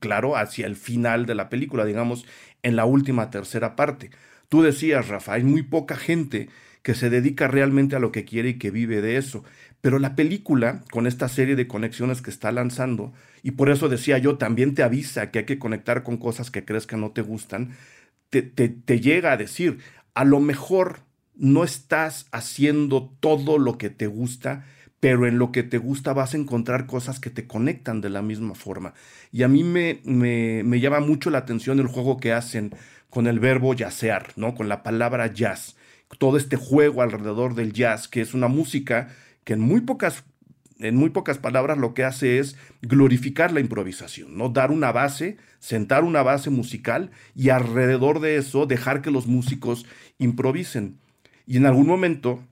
[0.00, 2.26] claro, hacia el final de la película, digamos,
[2.62, 4.10] en la última tercera parte.
[4.48, 6.48] Tú decías, Rafa, hay muy poca gente
[6.82, 9.44] que se dedica realmente a lo que quiere y que vive de eso.
[9.80, 14.18] Pero la película, con esta serie de conexiones que está lanzando, y por eso decía
[14.18, 17.22] yo, también te avisa que hay que conectar con cosas que crees que no te
[17.22, 17.76] gustan,
[18.30, 19.78] te, te llega a decir,
[20.14, 21.00] a lo mejor
[21.34, 24.64] no estás haciendo todo lo que te gusta,
[25.00, 28.22] pero en lo que te gusta vas a encontrar cosas que te conectan de la
[28.22, 28.94] misma forma.
[29.32, 32.74] Y a mí me, me, me llama mucho la atención el juego que hacen
[33.10, 34.54] con el verbo yacear, ¿no?
[34.54, 35.76] Con la palabra jazz
[36.18, 39.08] todo este juego alrededor del jazz, que es una música
[39.44, 40.24] que en muy pocas
[40.78, 44.48] en muy pocas palabras lo que hace es glorificar la improvisación, ¿no?
[44.48, 49.86] Dar una base, sentar una base musical y alrededor de eso dejar que los músicos
[50.18, 50.98] improvisen.
[51.46, 52.42] Y en algún momento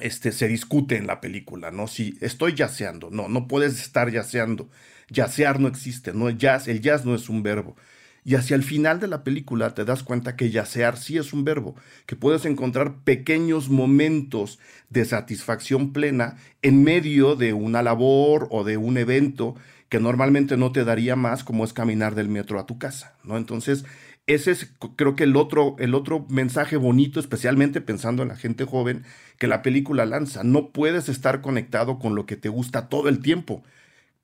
[0.00, 1.86] este, se discute en la película, ¿no?
[1.88, 4.68] Si estoy yaceando, no, no puedes estar yaceando.
[5.08, 7.76] Yacear no existe, no jazz, el jazz no es un verbo.
[8.24, 11.44] Y hacia el final de la película te das cuenta que yacear sí es un
[11.44, 14.58] verbo, que puedes encontrar pequeños momentos
[14.88, 19.56] de satisfacción plena en medio de una labor o de un evento
[19.90, 23.36] que normalmente no te daría más como es caminar del metro a tu casa, ¿no?
[23.36, 23.84] Entonces,
[24.26, 28.64] ese es creo que el otro, el otro mensaje bonito, especialmente pensando en la gente
[28.64, 29.04] joven,
[29.38, 30.42] que la película lanza.
[30.44, 33.62] No puedes estar conectado con lo que te gusta todo el tiempo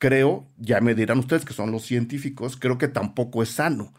[0.00, 3.94] creo, ya me dirán ustedes que son los científicos, creo que tampoco es sano.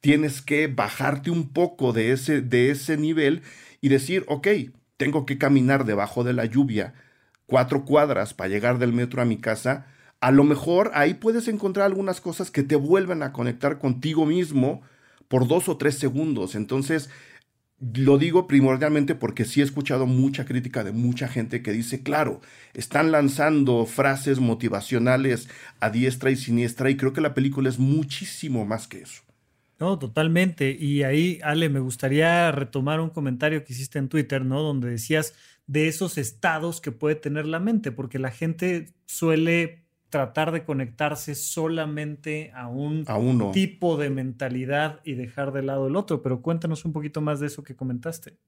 [0.00, 3.42] Tienes que bajarte un poco de ese, de ese nivel
[3.80, 4.46] y decir, ok,
[4.96, 6.94] tengo que caminar debajo de la lluvia
[7.46, 9.86] cuatro cuadras para llegar del metro a mi casa.
[10.20, 14.82] A lo mejor ahí puedes encontrar algunas cosas que te vuelven a conectar contigo mismo
[15.28, 16.54] por dos o tres segundos.
[16.54, 17.08] Entonces,
[17.78, 22.40] lo digo primordialmente porque sí he escuchado mucha crítica de mucha gente que dice, claro,
[22.72, 25.48] están lanzando frases motivacionales
[25.80, 29.22] a diestra y siniestra y creo que la película es muchísimo más que eso.
[29.78, 30.70] No, totalmente.
[30.70, 34.62] Y ahí, Ale, me gustaría retomar un comentario que hiciste en Twitter, ¿no?
[34.62, 35.34] Donde decías
[35.66, 39.85] de esos estados que puede tener la mente, porque la gente suele
[40.16, 43.04] tratar de conectarse solamente a un
[43.52, 46.22] tipo de mentalidad y dejar de lado el otro.
[46.22, 48.38] Pero cuéntanos un poquito más de eso que comentaste.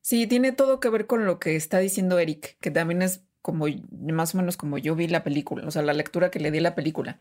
[0.00, 3.66] Sí, tiene todo que ver con lo que está diciendo Eric, que también es como
[3.90, 6.58] más o menos como yo vi la película, o sea, la lectura que le di
[6.58, 7.18] a la película.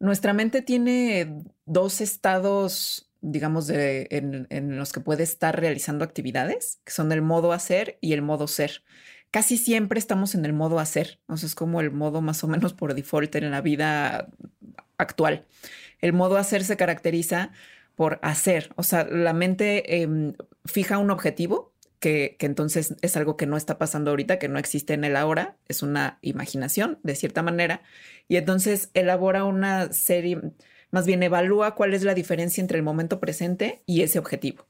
[0.00, 6.80] Nuestra mente tiene dos estados, digamos, de, en, en los que puede estar realizando actividades,
[6.84, 8.82] que son el modo hacer y el modo ser
[9.30, 11.20] casi siempre estamos en el modo hacer.
[11.26, 14.28] O sea, es como el modo más o menos por default en la vida
[14.96, 15.46] actual.
[16.00, 17.52] El modo hacer se caracteriza
[17.94, 18.70] por hacer.
[18.76, 23.78] O sea, la mente em, fija un objetivo que, entonces es algo que no está
[23.78, 27.82] pasando ahorita, que no existe en el ahora, es una imaginación de cierta manera.
[28.28, 30.40] Y entonces elabora una serie,
[30.90, 34.66] más bien evalúa cuál es la diferencia entre el momento presente y ese objetivo.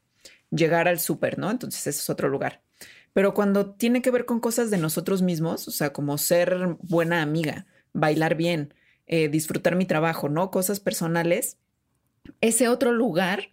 [0.51, 1.51] Llegar al súper, ¿no?
[1.51, 2.63] Entonces ese es otro lugar.
[3.13, 7.21] Pero cuando tiene que ver con cosas de nosotros mismos, o sea, como ser buena
[7.21, 8.73] amiga, bailar bien,
[9.07, 10.51] eh, disfrutar mi trabajo, ¿no?
[10.51, 11.57] Cosas personales,
[12.41, 13.49] ese otro lugar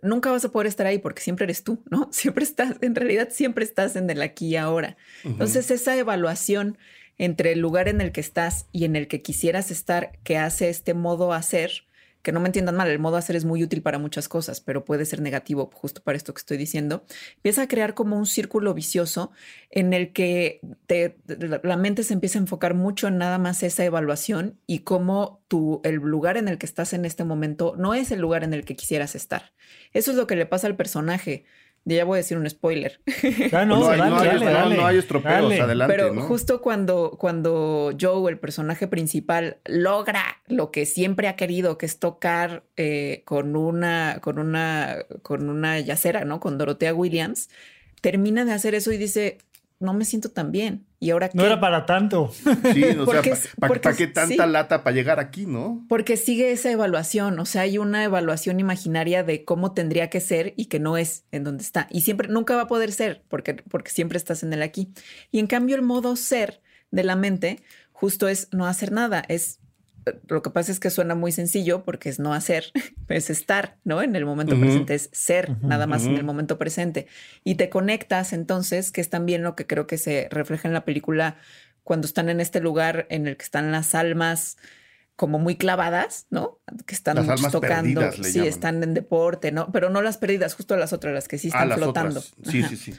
[0.00, 2.08] nunca vas a poder estar ahí porque siempre eres tú, ¿no?
[2.12, 4.96] Siempre estás, en realidad siempre estás en el aquí y ahora.
[5.24, 6.78] Entonces, esa evaluación
[7.18, 10.70] entre el lugar en el que estás y en el que quisieras estar que hace
[10.70, 11.84] este modo hacer,
[12.22, 14.84] que no me entiendan mal, el modo hacer es muy útil para muchas cosas, pero
[14.84, 17.04] puede ser negativo justo para esto que estoy diciendo,
[17.36, 19.32] empieza a crear como un círculo vicioso
[19.70, 21.18] en el que te,
[21.62, 25.80] la mente se empieza a enfocar mucho en nada más esa evaluación y cómo tu,
[25.84, 28.64] el lugar en el que estás en este momento no es el lugar en el
[28.64, 29.52] que quisieras estar.
[29.92, 31.44] Eso es lo que le pasa al personaje
[31.84, 33.00] ya voy a decir un spoiler.
[33.52, 35.92] Ah, no, no, hay, estropeos, adelante.
[35.94, 41.86] Pero justo cuando, cuando Joe, el personaje principal, logra lo que siempre ha querido, que
[41.86, 46.40] es tocar eh, con una, con una, con una yacera, ¿no?
[46.40, 47.50] Con Dorotea Williams,
[48.00, 49.38] termina de hacer eso y dice,
[49.82, 50.86] no me siento tan bien.
[50.98, 52.30] ¿Y ahora No era para tanto.
[52.72, 53.22] Sí, o sea,
[53.58, 55.84] ¿para qué tanta lata para llegar aquí, no?
[55.88, 60.54] Porque sigue esa evaluación, o sea, hay una evaluación imaginaria de cómo tendría que ser
[60.56, 61.88] y que no es en donde está.
[61.90, 64.92] Y siempre, nunca va a poder ser, porque, porque siempre estás en el aquí.
[65.30, 67.58] Y en cambio el modo ser de la mente
[67.90, 69.60] justo es no hacer nada, es
[70.28, 72.72] lo que pasa es que suena muy sencillo porque es no hacer,
[73.08, 74.02] es estar, ¿no?
[74.02, 77.06] En el momento presente, es ser, nada más en el momento presente.
[77.44, 80.84] Y te conectas entonces, que es también lo que creo que se refleja en la
[80.84, 81.36] película
[81.84, 84.56] cuando están en este lugar en el que están las almas
[85.16, 86.58] como muy clavadas, ¿no?
[86.86, 89.70] Que están tocando, sí, están en deporte, ¿no?
[89.70, 92.20] Pero no las perdidas, justo las otras, las que sí ah, están flotando.
[92.20, 92.94] Sí, sí, sí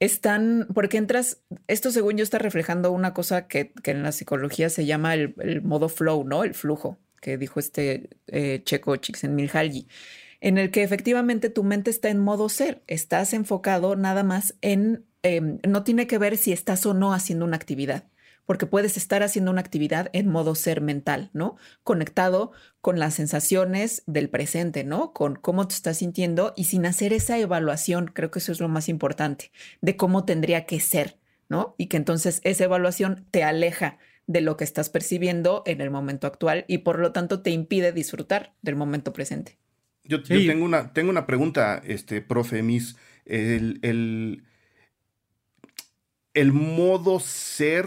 [0.00, 4.86] están, porque entras, esto según yo está reflejando una cosa que, en la psicología se
[4.86, 6.44] llama el, modo flow, ¿no?
[6.44, 9.88] El flujo, que dijo este eh, checo Csikszentmihalyi,
[10.40, 15.06] en el que efectivamente tu mente está en modo ser, estás enfocado nada más en,
[15.22, 18.04] em, no tiene que ver si estás o no haciendo una actividad
[18.46, 21.56] porque puedes estar haciendo una actividad en modo ser mental, ¿no?
[21.82, 25.12] Conectado con las sensaciones del presente, ¿no?
[25.12, 28.68] Con cómo te estás sintiendo y sin hacer esa evaluación, creo que eso es lo
[28.68, 29.50] más importante,
[29.82, 31.74] de cómo tendría que ser, ¿no?
[31.76, 36.26] Y que entonces esa evaluación te aleja de lo que estás percibiendo en el momento
[36.26, 39.58] actual y por lo tanto te impide disfrutar del momento presente.
[40.04, 42.96] Yo, tengo, una, tengo una pregunta, este, profe Miss.
[43.24, 44.44] El, el,
[46.32, 47.86] el modo ser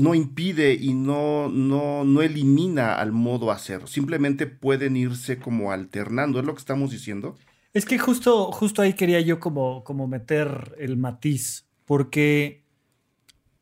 [0.00, 3.86] no impide y no, no, no elimina al modo hacer.
[3.86, 6.40] Simplemente pueden irse como alternando.
[6.40, 7.36] ¿Es lo que estamos diciendo?
[7.72, 12.64] Es que justo, justo ahí quería yo como, como meter el matiz, porque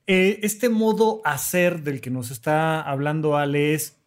[0.06, 3.98] eh, este modo hacer del que nos está hablando Ale es,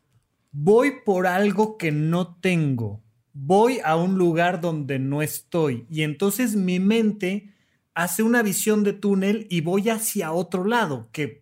[0.52, 6.56] voy por algo que no tengo, voy a un lugar donde no estoy y entonces
[6.56, 7.54] mi mente
[7.94, 11.40] hace una visión de túnel y voy hacia otro lado, que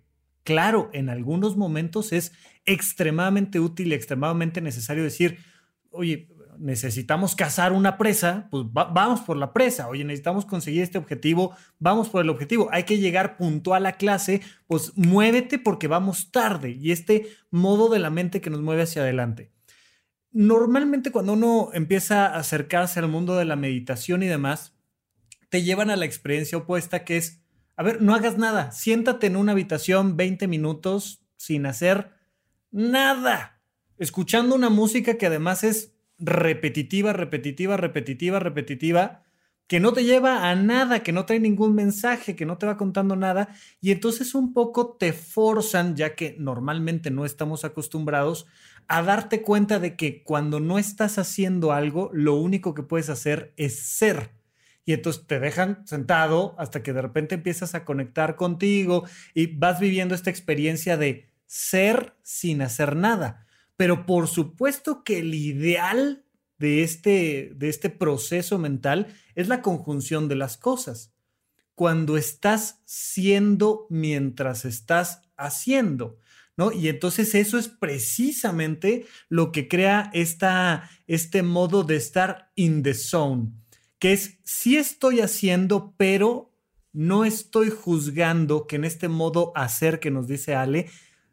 [0.49, 2.31] claro, en algunos momentos es
[2.65, 5.38] extremadamente útil y extremadamente necesario decir,
[5.91, 9.88] oye, necesitamos cazar una presa, pues vamos por la presa.
[9.89, 12.67] Oye, necesitamos conseguir este objetivo, vamos por el objetivo.
[12.71, 16.71] Hay que llegar puntual a clase, pues muévete porque vamos tarde.
[16.71, 19.51] Y este modo de la mente que nos mueve hacia adelante.
[20.31, 24.73] Normalmente cuando uno empieza a acercarse al mundo de la meditación y demás,
[25.49, 27.43] te llevan a la experiencia opuesta que es
[27.79, 28.73] a ver, no hagas nada.
[28.73, 32.11] Siéntate en una habitación 20 minutos sin hacer
[32.71, 33.61] nada.
[33.97, 39.23] Escuchando una música que además es repetitiva, repetitiva, repetitiva, repetitiva,
[39.67, 42.75] que no te lleva a nada, que no trae ningún mensaje, que no te va
[42.75, 43.47] contando nada.
[43.79, 48.45] Y entonces un poco te forzan, ya que normalmente no estamos acostumbrados,
[48.89, 53.54] a darte cuenta de que cuando no estás haciendo algo, lo único que puedes hacer
[53.56, 54.37] es ser
[54.90, 59.79] y entonces te dejan sentado hasta que de repente empiezas a conectar contigo y vas
[59.79, 63.46] viviendo esta experiencia de ser sin hacer nada.
[63.77, 66.23] Pero por supuesto que el ideal
[66.58, 71.13] de este, de este proceso mental es la conjunción de las cosas.
[71.75, 76.17] cuando estás siendo mientras estás haciendo.
[76.58, 76.71] ¿No?
[76.71, 82.96] Y entonces eso es precisamente lo que crea esta, este modo de estar in the
[82.96, 83.52] zone,
[84.00, 86.50] que es sí estoy haciendo, pero
[86.91, 90.89] no estoy juzgando que en este modo hacer que nos dice Ale,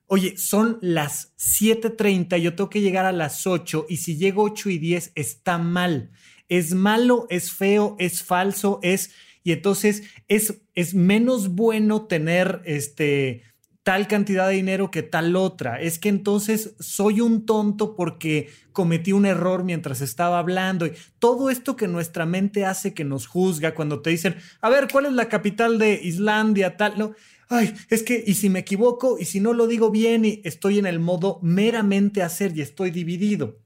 [0.06, 4.70] oye, son las 7.30, yo tengo que llegar a las 8 y si llego 8
[4.70, 6.10] y 10 está mal.
[6.48, 9.10] Es malo, es feo, es falso, es...
[9.42, 13.44] Y entonces es, es menos bueno tener este
[13.86, 15.80] tal cantidad de dinero que tal otra.
[15.80, 20.86] Es que entonces soy un tonto porque cometí un error mientras estaba hablando.
[20.86, 24.88] Y todo esto que nuestra mente hace que nos juzga cuando te dicen, a ver,
[24.90, 26.76] ¿cuál es la capital de Islandia?
[26.76, 27.14] Tal, no.
[27.48, 30.80] Ay, es que, y si me equivoco, y si no lo digo bien, y estoy
[30.80, 33.60] en el modo meramente hacer y estoy dividido.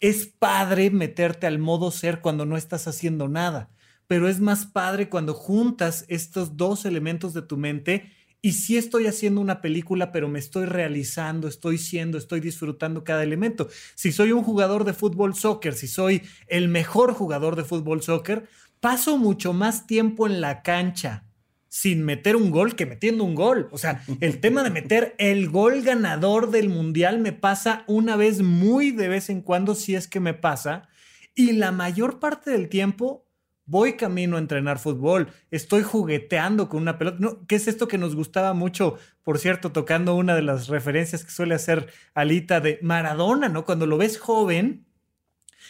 [0.00, 3.70] Es padre meterte al modo ser cuando no estás haciendo nada,
[4.06, 8.12] pero es más padre cuando juntas estos dos elementos de tu mente
[8.42, 13.22] y sí estoy haciendo una película, pero me estoy realizando, estoy siendo, estoy disfrutando cada
[13.22, 13.68] elemento.
[13.94, 18.48] Si soy un jugador de fútbol soccer, si soy el mejor jugador de fútbol soccer,
[18.80, 21.24] paso mucho más tiempo en la cancha
[21.68, 23.68] sin meter un gol que metiendo un gol.
[23.70, 28.42] O sea, el tema de meter el gol ganador del mundial me pasa una vez
[28.42, 30.88] muy de vez en cuando, si es que me pasa.
[31.34, 33.26] Y la mayor parte del tiempo
[33.64, 37.16] voy camino a entrenar fútbol, estoy jugueteando con una pelota.
[37.20, 38.98] No, ¿Qué es esto que nos gustaba mucho?
[39.22, 43.64] Por cierto, tocando una de las referencias que suele hacer Alita de Maradona, ¿no?
[43.64, 44.84] Cuando lo ves joven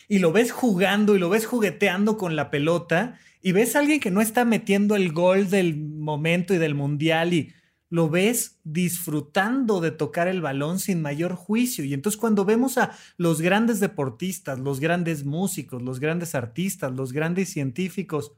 [0.08, 4.00] y lo ves jugando y lo ves jugueteando con la pelota y ves a alguien
[4.00, 7.52] que no está metiendo el gol del momento y del mundial y
[7.92, 11.84] lo ves disfrutando de tocar el balón sin mayor juicio.
[11.84, 17.12] Y entonces cuando vemos a los grandes deportistas, los grandes músicos, los grandes artistas, los
[17.12, 18.32] grandes científicos,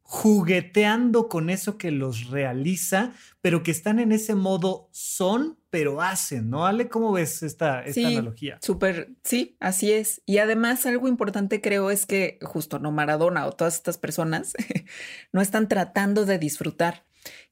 [0.00, 6.48] jugueteando con eso que los realiza, pero que están en ese modo son, pero hacen,
[6.48, 6.64] ¿no?
[6.64, 8.56] Ale, ¿cómo ves esta, esta sí, analogía?
[8.62, 10.22] Súper, sí, así es.
[10.24, 14.54] Y además algo importante creo es que justo no Maradona o todas estas personas
[15.32, 17.04] no están tratando de disfrutar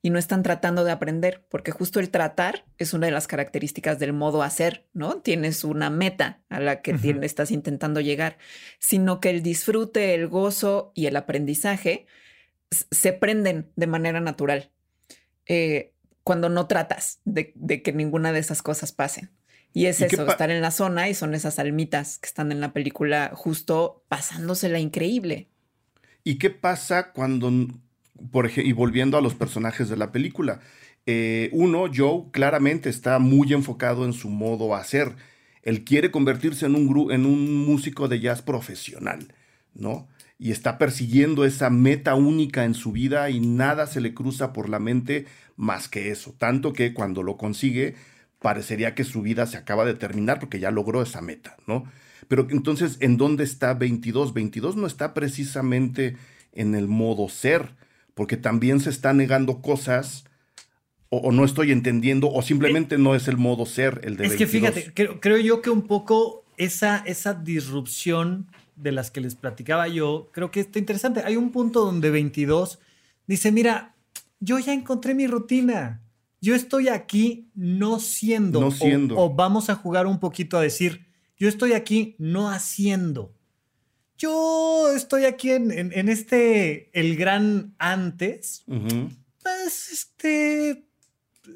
[0.03, 3.99] y no están tratando de aprender, porque justo el tratar es una de las características
[3.99, 5.21] del modo hacer, ¿no?
[5.21, 8.39] Tienes una meta a la que estás intentando llegar,
[8.79, 12.07] sino que el disfrute, el gozo y el aprendizaje
[12.71, 14.71] se prenden de manera natural
[15.47, 15.93] eh,
[16.25, 17.53] cuando no tratas de,
[17.83, 19.31] que ninguna de esas cosas pasen.
[19.75, 22.75] Y es eso, estar en la zona y son esas almitas que están en la
[22.75, 25.49] película justo pasándosela increíble.
[26.25, 27.51] ¿Y qué pasa cuando
[28.31, 30.61] por y volviendo a los personajes de la película,
[31.07, 35.17] eh, uno, Joe, claramente está muy enfocado en su modo hacer.
[35.63, 39.35] Él quiere convertirse en un, en un músico de jazz profesional,
[39.75, 40.09] ¿no?
[40.39, 44.69] Y está persiguiendo esa meta única en su vida y nada se le cruza por
[44.69, 46.35] la mente más que eso.
[46.37, 47.95] Tanto que cuando lo consigue,
[48.41, 51.85] parecería que su vida se acaba de terminar porque ya logró esa meta, ¿no?
[52.29, 54.35] Pero entonces, ¿en dónde está 22?
[54.35, 56.17] 22 no está precisamente
[56.53, 57.75] en el modo ser
[58.15, 60.25] porque también se está negando cosas
[61.15, 64.47] o, no estoy entendiendo o simplemente no es el modo ser el de Es que
[64.47, 68.47] fíjate, creo, yo que un poco esa, esa disrupción
[68.77, 71.23] de las que les platicaba yo, creo que está interesante.
[71.23, 72.79] Hay un punto donde 22
[73.27, 73.95] dice, mira,
[74.41, 76.01] yo ya encontré mi rutina.
[76.41, 78.61] Yo estoy aquí no siendo.
[78.61, 79.19] No siendo.
[79.19, 81.07] o vamos a jugar un poquito a decir,
[81.37, 83.35] yo estoy aquí no haciendo
[84.23, 90.85] yo estoy aquí en, este, el gran antes, pues, este,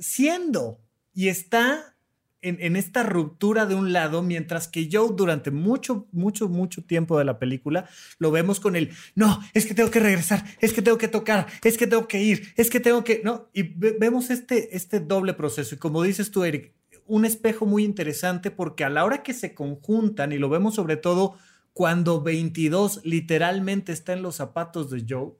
[0.01, 0.81] siendo.
[1.14, 1.97] Y está
[2.43, 7.25] en, esta ruptura de un lado, mientras que yo durante mucho, mucho, mucho tiempo de
[7.25, 7.89] la película
[8.19, 11.47] lo vemos con el, no, es que tengo que regresar, es que tengo que tocar,
[11.62, 13.49] es que tengo que ir, es que tengo que, ¿no?
[13.53, 15.77] Y vemos este, este doble proceso.
[15.77, 16.73] Y como dices tú, Eric,
[17.07, 20.97] un espejo muy interesante porque a la hora que se conjuntan, y lo vemos sobre
[20.97, 21.37] todo
[21.77, 25.35] cuando 22 literalmente está en los zapatos de Joe,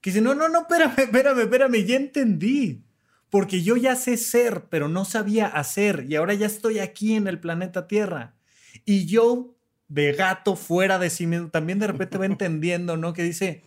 [0.00, 2.84] que dice, no, no, no, espérame, espérame, espérame, ya entendí.
[3.30, 7.26] Porque yo ya sé ser, pero no sabía hacer, y ahora ya estoy aquí en
[7.26, 8.36] el planeta Tierra.
[8.84, 9.46] Y Joe,
[9.88, 13.12] de gato fuera de sí mismo, también de repente va entendiendo, ¿no?
[13.12, 13.64] Que dice,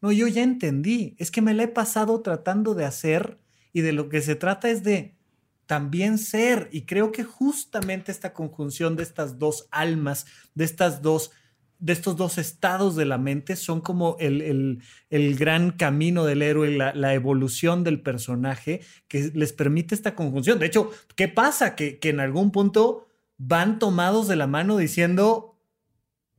[0.00, 3.36] no, yo ya entendí, es que me la he pasado tratando de hacer
[3.74, 5.18] y de lo que se trata es de
[5.66, 6.70] también ser.
[6.72, 11.32] Y creo que justamente esta conjunción de estas dos almas, de estas dos
[11.78, 17.14] de estos dos estados de la mente son como el, gran camino del héroe, la,
[17.14, 20.58] evolución del personaje que les permite esta conjunción.
[20.58, 21.76] De hecho, ¿qué pasa?
[21.76, 23.06] Que, que, en algún punto
[23.36, 25.60] van tomados de la mano diciendo,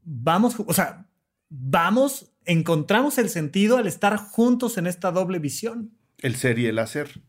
[0.04, 1.08] vamos, o sea,
[1.50, 5.98] vamos, encontramos el sentido al estar juntos en esta doble visión.
[6.18, 7.22] El ser y el hacer.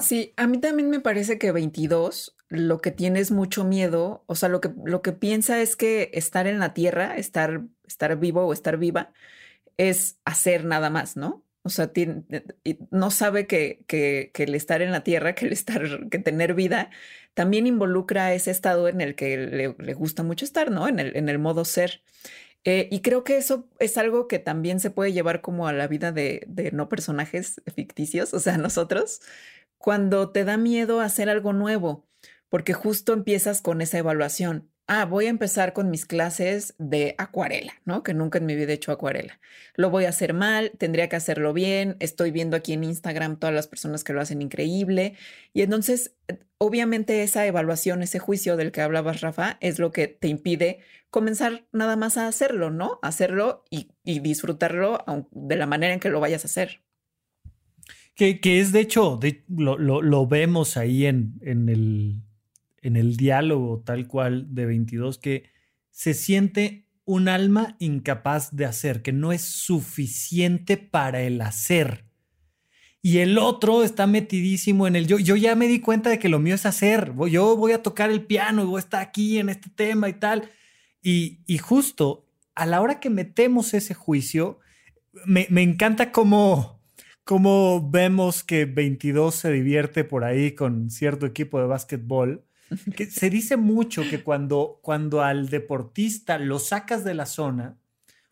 [0.00, 4.34] Sí, a mí también me parece que 22 lo que tiene es mucho miedo, o
[4.34, 8.44] sea, lo que, lo que piensa es que estar en la tierra, estar, estar vivo
[8.44, 9.12] o estar viva,
[9.76, 11.44] es hacer nada más, ¿no?
[11.62, 11.92] O sea,
[12.90, 16.90] no sabe que, que, el estar en la tierra, que el estar, que tener vida,
[17.34, 20.88] también involucra ese estado en el que le, gusta mucho estar, ¿no?
[20.88, 22.02] En el, en el modo ser.
[22.64, 25.86] Eh, y creo que eso es algo que también se puede llevar como a la
[25.86, 29.20] vida de, de no personajes ficticios, o sea, nosotros,
[29.80, 32.06] cuando te da miedo hacer algo nuevo,
[32.48, 37.74] porque justo empiezas con esa evaluación ah, voy a empezar con mis clases de acuarela,
[37.84, 38.02] ¿no?
[38.02, 39.40] Que nunca en mi vida he hecho acuarela.
[39.76, 43.54] Lo voy a hacer mal, tendría que hacerlo bien, estoy viendo aquí en Instagram todas
[43.54, 45.14] las personas que lo hacen increíble.
[45.52, 50.08] Y entonces, eh, obviamente esa evaluación, ese juicio del que hablabas, Rafa, es lo que
[50.08, 52.98] te impide comenzar nada más a hacerlo, ¿no?
[53.02, 56.82] Hacerlo y, disfrutarlo de la manera en que lo vayas a hacer.
[58.20, 59.18] Que, es de hecho,
[59.48, 62.22] lo, vemos ahí en, en el
[62.82, 65.44] en el diálogo tal cual de 22 que
[65.90, 72.04] se siente un alma incapaz de hacer, que no es suficiente para el hacer.
[73.02, 75.18] Y el otro está metidísimo en el yo.
[75.18, 77.12] Yo ya me di cuenta de que lo mío es hacer.
[77.30, 80.12] Yo voy a tocar el piano y voy a estar aquí en este tema y
[80.12, 80.50] tal.
[81.02, 84.60] Y, justo a la hora que metemos ese juicio,
[85.24, 86.79] me, encanta cómo,
[87.24, 92.44] cómo vemos que 22 se divierte por ahí con cierto equipo de básquetbol
[92.96, 97.76] que se dice mucho que cuando, cuando al deportista lo sacas de la zona,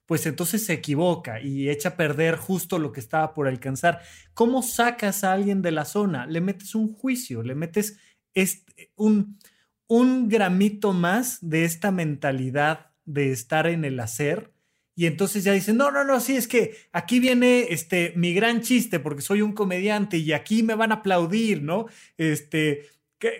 [0.06, 4.00] pues entonces se equivoca y echa a perder justo lo que estaba por alcanzar.
[4.32, 6.26] ¿Cómo sacas a alguien de la zona?
[6.26, 7.98] Le metes un juicio, le metes
[8.32, 9.38] este, un,
[9.86, 14.52] un gramito más de esta mentalidad de estar en el hacer.
[14.98, 18.62] Y entonces ya dicen, no, no, no, sí, es que aquí viene este, mi gran
[18.62, 21.86] chiste porque soy un comediante y aquí me van a aplaudir, ¿no?
[22.16, 22.84] Este,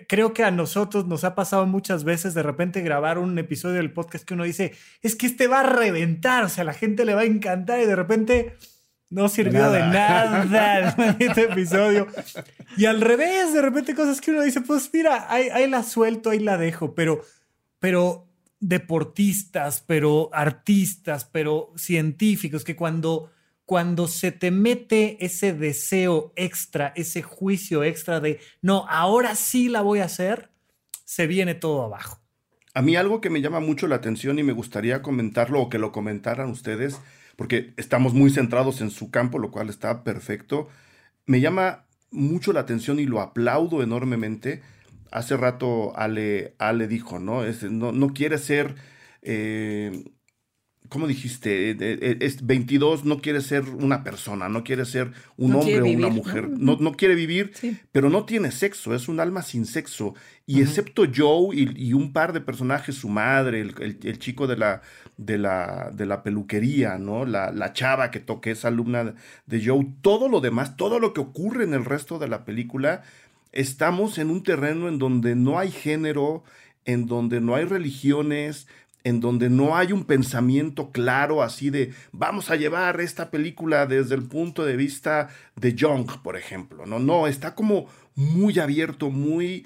[0.07, 3.91] creo que a nosotros nos ha pasado muchas veces de repente grabar un episodio del
[3.91, 7.03] podcast que uno dice, es que este va a reventar, o sea, a la gente
[7.03, 8.55] le va a encantar y de repente
[9.09, 12.07] no sirvió de nada este episodio.
[12.77, 16.29] Y al revés, de repente cosas que uno dice, pues mira, ahí, ahí la suelto,
[16.29, 17.19] ahí la dejo, pero,
[17.79, 18.28] pero
[18.59, 23.31] deportistas, pero artistas, pero científicos, que cuando
[23.69, 29.81] cuando se te mete ese deseo extra, ese juicio extra de, no, ahora sí la
[29.81, 30.49] voy a hacer,
[31.05, 32.19] se viene todo abajo.
[32.73, 35.77] A mí algo que me llama mucho la atención y me gustaría comentarlo o que
[35.77, 36.99] lo comentaran ustedes,
[37.35, 40.67] porque estamos muy centrados en su campo, lo cual está perfecto,
[41.27, 44.63] me llama mucho la atención y lo aplaudo enormemente.
[45.11, 47.43] Hace rato Ale, Ale dijo, ¿no?
[47.43, 48.75] Es, no, no quiere ser...
[49.21, 50.03] Eh,
[50.89, 51.71] ¿cómo dijiste?
[51.71, 55.85] Eh, eh, es 22 no quiere ser una persona, no quiere ser un hombre o
[55.85, 56.77] una mujer, ¿no?
[56.79, 57.53] no, quiere vivir,
[57.91, 60.15] pero no tiene sexo, es un alma sin sexo.
[60.45, 64.81] Y excepto Joe y, un par de personajes, su madre, el, chico de la,
[65.15, 67.23] de, la, de la peluquería, ¿no?
[67.25, 69.13] La, la, chava que toque es alumna
[69.45, 73.03] de Joe, todo lo demás, todo lo que ocurre en el resto de la película,
[73.51, 76.43] estamos en un terreno en donde no hay género,
[76.85, 78.67] en donde no hay religiones,
[79.03, 84.15] en donde no hay un pensamiento claro así de vamos a llevar esta película desde
[84.15, 86.85] el punto de vista de Young, por ejemplo.
[86.85, 89.65] No, no, está como muy abierto, muy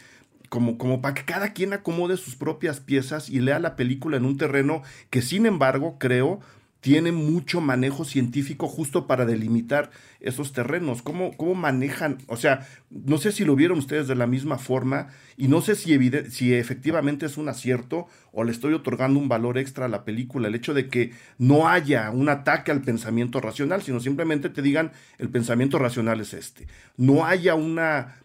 [0.49, 4.25] como, como para que cada quien acomode sus propias piezas y lea la película en
[4.25, 6.41] un terreno que sin embargo creo
[6.83, 11.01] tiene mucho manejo científico justo para delimitar esos terrenos.
[11.01, 12.17] ¿Cómo, ¿Cómo, manejan?
[12.27, 15.07] O sea, no sé si lo vieron ustedes de la misma forma
[15.37, 15.97] y no sé si,
[16.29, 20.49] si efectivamente es un acierto o le estoy otorgando un valor extra a la película.
[20.49, 24.91] El hecho de que no haya un ataque al pensamiento racional, sino simplemente te digan
[25.19, 26.67] el pensamiento racional es este.
[26.97, 28.15] No haya una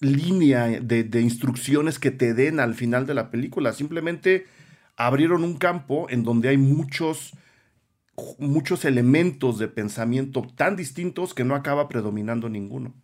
[0.00, 3.74] línea de, de instrucciones que te den al final de la película.
[3.74, 4.46] Simplemente
[4.96, 7.34] abrieron un campo en donde hay muchos
[8.38, 12.94] muchos elementos de pensamiento tan distintos que no acaba predominando ninguno.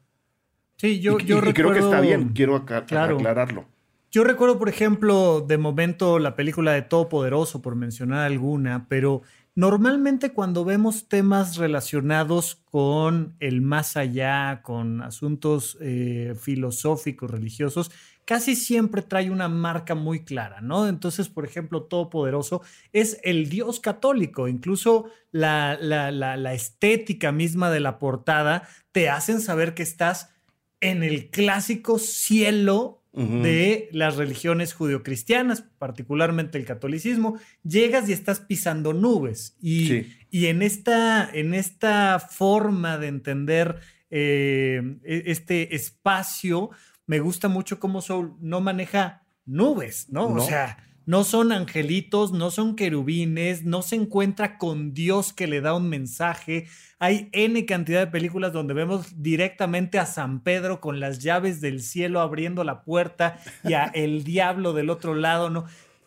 [0.76, 1.54] Sí, yo, yo recuerdo...
[1.54, 3.66] creo que está bien, quiero aclararlo.
[4.14, 9.22] Yo recuerdo, por ejemplo, de momento la película de Todopoderoso, por mencionar alguna, pero
[9.56, 17.90] normalmente cuando vemos temas relacionados con el más allá, con asuntos eh, filosóficos, religiosos,
[18.24, 20.88] casi siempre trae una marca muy clara, ¿no?
[20.88, 22.62] Entonces, por ejemplo, Todopoderoso
[22.92, 29.74] es el Dios católico, incluso la, la, estética misma de la portada te hacen saber
[29.74, 30.30] que estás
[30.80, 38.92] en el clásico cielo de las religiones judio-cristianas, particularmente el catolicismo, llegas y estás pisando
[38.92, 39.56] nubes.
[39.62, 43.80] Y, y en, esta, en esta forma de entender
[44.16, 46.70] eh, e, este espacio.
[47.06, 50.28] Me gusta mucho cómo Soul no maneja nubes, ¿no?
[50.28, 55.60] O sea, no son angelitos, no son querubines, no se encuentra con Dios que le
[55.60, 56.66] da un mensaje.
[56.98, 61.82] Hay N cantidad de películas donde vemos directamente a San Pedro con las llaves del
[61.82, 65.66] cielo abriendo la puerta y a el diablo del otro lado, ¿no?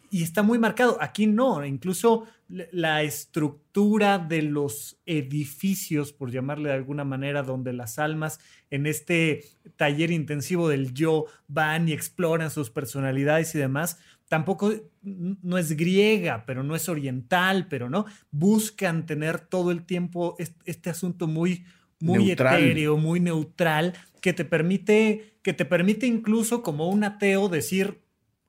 [0.09, 0.97] Y está muy marcado.
[0.99, 7.99] Aquí no, incluso la estructura de los edificios, por llamarle de alguna manera, donde las
[7.99, 8.39] almas
[8.69, 9.43] en este
[9.75, 16.45] taller intensivo del yo van y exploran sus personalidades y demás, tampoco no es griega,
[16.45, 18.05] pero no es oriental, pero no.
[18.31, 20.35] Buscan tener todo el tiempo
[20.65, 21.65] este, asunto muy,
[21.99, 27.99] muy etéreo, muy neutral, que te permite, que te permite incluso como un ateo decir,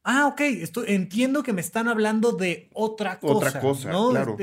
[0.09, 0.41] ah, ok,
[0.87, 3.49] entiendo que me están hablando de otra cosa.
[3.49, 4.37] Otra cosa, claro.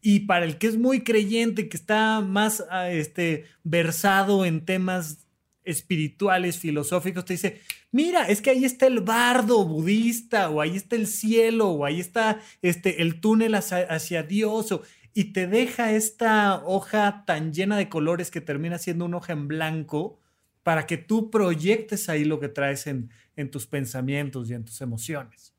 [0.00, 5.26] Y para el que es muy creyente, que está más ah, este, versado en temas
[5.64, 7.60] espirituales, filosóficos, te dice,
[7.92, 12.00] mira, es que ahí está el bardo budista, o ahí está el cielo, o ahí
[12.00, 14.80] está este, el túnel hacia, Dios,
[15.12, 19.48] y te deja esta hoja tan llena de colores que termina siendo una hoja en
[19.48, 20.18] blanco
[20.62, 24.80] para que tú proyectes ahí lo que traes en, en tus pensamientos y en tus
[24.80, 25.54] emociones.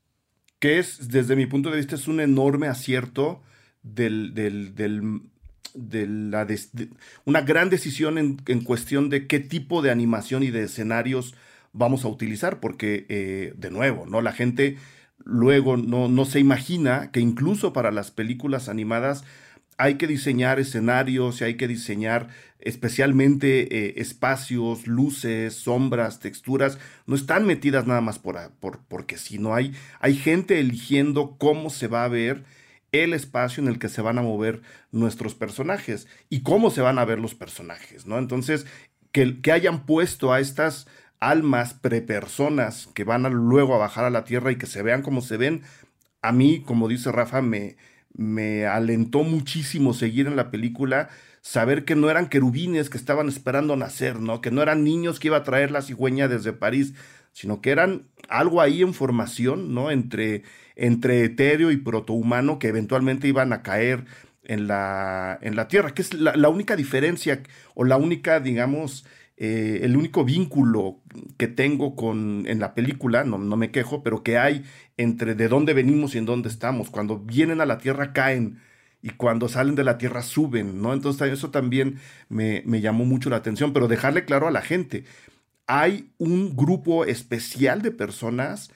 [0.60, 3.42] Que es, desde mi punto de vista, es un enorme acierto
[3.82, 4.76] del, del,
[5.74, 6.46] de la
[7.24, 11.34] una gran decisión en, en, cuestión de qué tipo de animación y de escenarios
[11.72, 14.22] vamos a utilizar, porque, eh, de nuevo, ¿no?
[14.22, 14.78] La gente
[15.24, 19.24] luego no, no se imagina que incluso para las películas animadas
[19.78, 22.28] hay que diseñar escenarios y hay que diseñar
[22.60, 29.40] especialmente eh, espacios, luces, sombras, texturas, no están metidas nada más por, por, porque si
[29.40, 32.44] no hay, hay gente eligiendo cómo se va a ver
[32.92, 36.98] el espacio en el que se van a mover nuestros personajes y cómo se van
[36.98, 38.18] a ver los personajes, ¿no?
[38.18, 38.66] Entonces,
[39.12, 40.88] que, que hayan puesto a estas
[41.20, 45.22] almas prepersonas que van luego a bajar a la tierra y que se vean como
[45.22, 45.64] se ven,
[46.22, 47.78] a mí, como dice Rafa, me,
[48.14, 51.10] me alentó muchísimo seguir en la película,
[51.42, 54.42] saber que no eran querubines que estaban esperando nacer, ¿no?
[54.42, 56.94] Que no eran niños que iba a traer la cigüeña desde París,
[57.34, 59.92] sino que eran algo ahí en formación, ¿no?
[59.92, 60.44] Entre,
[60.76, 64.06] entre etéreo y protohumano que eventualmente iban a caer
[64.44, 67.42] en la, en la Tierra, que es la, la única diferencia
[67.76, 69.06] o la única, digamos,
[69.42, 71.00] eh, el único vínculo
[71.38, 74.66] que tengo con, en la película, no, no, me quejo, pero que hay
[74.98, 76.90] entre de dónde venimos y en dónde estamos.
[76.90, 78.60] Cuando vienen a la Tierra caen
[79.02, 80.94] y cuando salen de la Tierra suben, ¿no?
[80.94, 85.06] Entonces eso también me, me llamó mucho la atención, pero dejarle claro a la gente,
[85.68, 88.72] hay un grupo especial de personas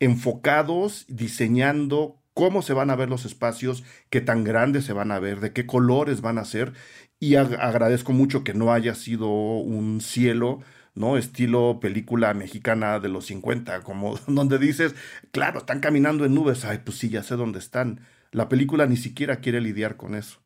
[0.00, 5.18] enfocados, diseñando cómo se van a ver los espacios, qué tan grandes se van a
[5.18, 6.74] ver, de qué colores van a ser
[7.18, 10.60] y agradezco mucho que no haya sido un cielo,
[10.94, 11.16] ¿no?
[11.16, 14.94] Estilo película mexicana de los 50, como donde dices,
[15.32, 18.00] claro, están caminando en nubes, ay, pues sí, ya sé dónde están.
[18.32, 20.40] La película ni siquiera quiere lidiar con eso.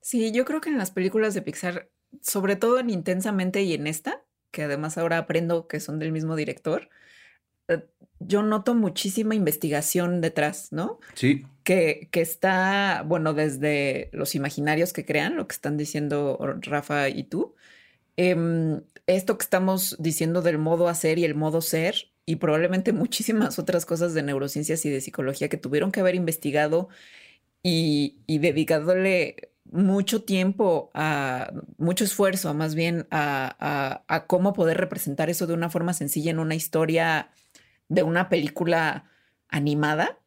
[0.00, 1.88] Sí, yo creo que en las películas de Pixar,
[2.20, 6.36] sobre todo en Intensamente y en esta, que además ahora aprendo que son del mismo
[6.36, 6.90] director,
[7.68, 7.84] eh,
[8.20, 11.00] yo noto muchísima investigación detrás, ¿no?
[11.14, 11.46] Sí.
[11.62, 17.24] Que, que, está, bueno, desde los imaginarios que crean, lo que están diciendo Rafa y
[17.24, 17.54] tú,
[18.16, 23.58] em, esto que estamos diciendo del modo hacer y el modo ser, y probablemente muchísimas
[23.58, 26.88] otras cosas de neurociencias y de psicología que tuvieron que haber investigado
[27.62, 35.30] y, y dedicándole mucho tiempo, a, mucho esfuerzo más bien a, a, cómo poder representar
[35.30, 37.30] eso de una forma sencilla en una historia
[37.88, 39.10] de una película
[39.48, 40.18] animada,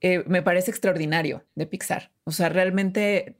[0.00, 2.10] eh, me parece extraordinario de Pixar.
[2.24, 3.36] O sea, realmente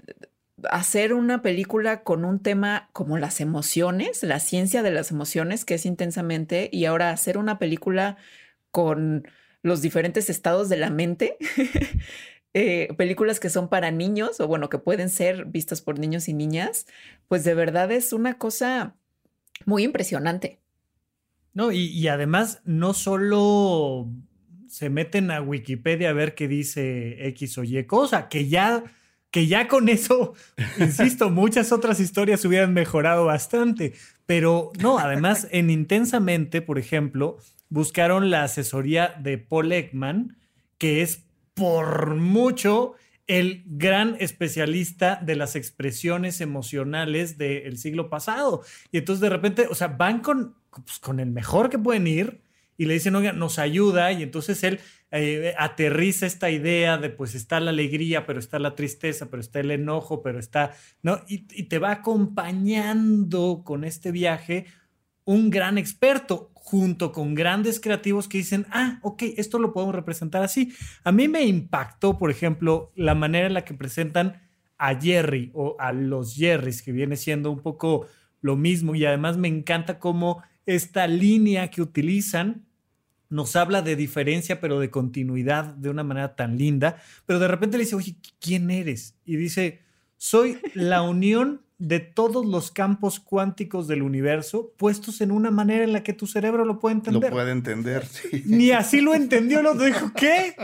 [0.71, 5.75] hacer una película con un tema como las emociones, la ciencia de las emociones, que
[5.75, 8.17] es intensamente, y ahora hacer una película
[8.71, 9.27] con
[9.63, 11.37] los diferentes estados de la mente,
[12.55, 16.35] eh, películas que son para niños o bueno, que pueden ser vistas por niños y
[16.35, 16.87] niñas,
[17.29, 18.95] pues de verdad es una cosa
[19.65, 20.61] muy impresionante.
[21.55, 24.09] No, y, además no solo
[24.69, 28.85] se meten a Wikipedia a ver qué dice X o Y cosa, que ya,
[29.31, 30.35] que ya con eso,
[30.79, 33.95] insisto, muchas otras historias hubieran mejorado bastante.
[34.26, 40.37] Pero no, además en Intensamente, por ejemplo, buscaron la asesoría de Paul Ekman,
[40.79, 41.24] que es
[41.55, 42.95] por mucho
[43.26, 48.62] el gran especialista de las expresiones emocionales del siglo pasado.
[48.91, 52.41] Y entonces de repente, o sea, van con pues, con el mejor que pueden ir
[52.79, 57.35] y le dicen, oiga, nos ayuda, y entonces él eh, aterriza esta idea de pues
[57.35, 61.20] está la alegría, pero está la tristeza, pero está el enojo, pero está, ¿no?
[61.29, 64.66] Y, y te va acompañando con este viaje
[65.24, 70.43] un gran experto junto con grandes creativos que dicen, ah, ok, esto lo podemos representar
[70.43, 70.72] así.
[71.03, 74.41] A mí me impactó, por ejemplo, la manera en la que presentan
[74.79, 78.07] a Jerry o a los Jerrys, que viene siendo un poco
[78.41, 82.68] lo mismo y además me encanta cómo esta línea que utilizan
[83.31, 87.76] nos habla de diferencia, pero de continuidad de una manera tan linda, pero de repente
[87.76, 89.14] le dice, oye, ¿quién eres?
[89.24, 89.83] Y dice,
[90.16, 95.93] soy la unión de todos los campos cuánticos del universo puestos en una manera en
[95.93, 97.31] la que tu cerebro lo puede entender.
[97.31, 98.43] Lo puede entender, sí.
[98.47, 100.57] Ni así lo entendió, lo dijo, ¿qué?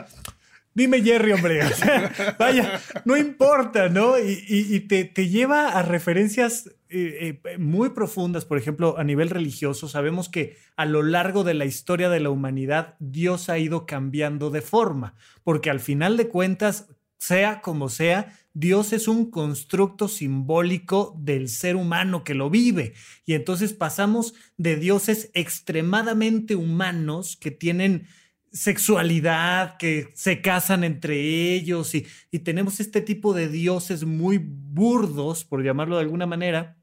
[0.75, 1.62] Dime Jerry, hombre.
[1.65, 4.19] O sea, vaya, no importa, ¿no?
[4.19, 9.89] Y, te, te, lleva a referencias eh, eh, muy profundas, por ejemplo, a nivel religioso.
[9.89, 14.51] Sabemos que a lo largo de la historia de la humanidad, Dios ha ido cambiando
[14.51, 16.87] de forma, porque al final de cuentas,
[17.19, 22.95] sea como sea, Dios es un constructo simbólico del ser humano que lo vive.
[23.27, 28.07] Y entonces pasamos de dioses extremadamente humanos que tienen
[28.55, 32.07] sexualidad, que se casan entre ellos y,
[32.45, 36.77] tenemos este tipo de dioses muy burdos, por llamarlo de alguna manera.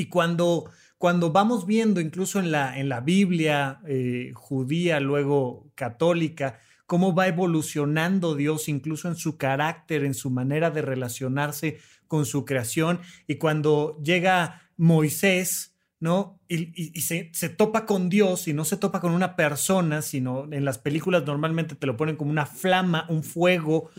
[0.00, 6.58] Y cuando, cuando vamos viendo incluso en la, en la Biblia eh, judía, luego católica,
[6.86, 11.78] cómo va evolucionando Dios incluso en su carácter, en su manera de relacionarse
[12.08, 13.00] con su creación.
[13.26, 16.40] Y cuando llega Moisés, ¿no?
[16.48, 20.78] Y, se, topa con Dios y no se topa con una persona, sino en las
[20.78, 23.90] películas normalmente te lo ponen como una flama, un fuego.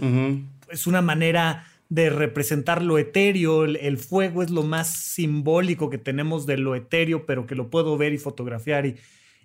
[0.68, 3.66] Es una manera de representar lo etéreo.
[3.66, 7.98] El, fuego es lo más simbólico que tenemos de lo etéreo, pero que lo puedo
[7.98, 8.86] ver y fotografiar.
[8.86, 8.96] Y,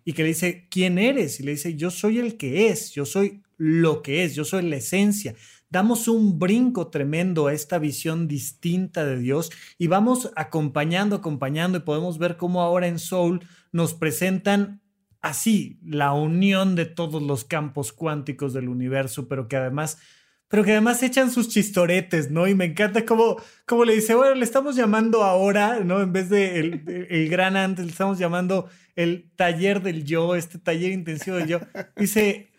[0.05, 1.41] y que le dice, ¿quién eres?
[1.41, 4.63] Y le dice, yo soy el que es, yo soy lo que es, yo soy
[4.63, 5.35] la esencia
[5.69, 11.81] damos un brinco tremendo a esta visión distinta de Dios y vamos acompañando, acompañando y
[11.81, 13.41] podemos ver cómo ahora en Soul
[13.73, 14.81] nos presentan
[15.23, 19.99] así la unión de todos los campos cuánticos del universo, pero que además
[20.49, 22.47] pero que además echan sus chistoretes, ¿no?
[22.47, 23.37] Y me encanta cómo,
[23.67, 26.01] cómo le dice, bueno, le estamos llamando ahora, ¿no?
[26.01, 30.59] En vez de el, el, gran antes, le estamos llamando el taller del yo, este
[30.59, 31.61] taller intensivo del yo.
[31.97, 32.51] Dice,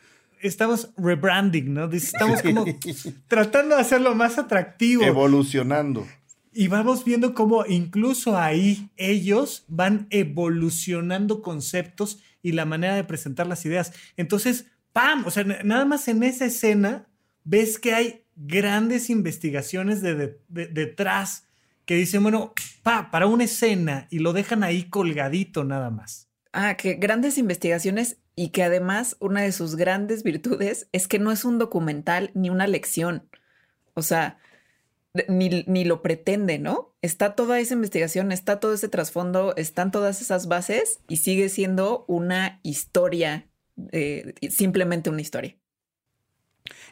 [0.42, 1.90] estamos rebranding, ¿no?
[1.92, 2.66] Estamos como
[3.28, 5.04] tratando de hacerlo más atractivo.
[5.04, 6.06] Evolucionando.
[6.52, 13.48] Y vamos viendo cómo incluso ahí ellos van evolucionando conceptos y la manera de presentar
[13.48, 13.94] las ideas.
[14.18, 15.26] Entonces, ¡pam!
[15.26, 17.08] O sea, nada más en esa escena
[17.48, 21.48] ves que hay grandes investigaciones de, detrás
[21.86, 26.28] que dicen, bueno, pa, para una escena y lo dejan ahí colgadito nada más.
[26.52, 31.32] Ah, que grandes investigaciones y que además una de sus grandes virtudes es que no
[31.32, 33.30] es un documental ni una lección.
[33.94, 34.40] O sea,
[35.30, 36.94] ni, ni, lo pretende, ¿no?
[37.02, 42.04] Está toda esa investigación, está todo ese trasfondo, están todas esas bases y sigue siendo
[42.08, 43.48] una historia,
[43.94, 45.56] eh, simplemente una historia.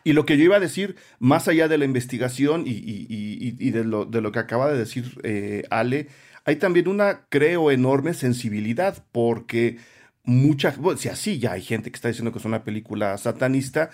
[0.04, 4.06] Y lo que yo iba a decir, más allá de la investigación y, de, lo,
[4.06, 6.08] de, lo, que acaba de decir eh, Ale,
[6.46, 9.78] hay también una, creo, enorme sensibilidad, porque
[10.26, 13.92] mucha, bueno, si así ya hay gente que está diciendo que es una película satanista,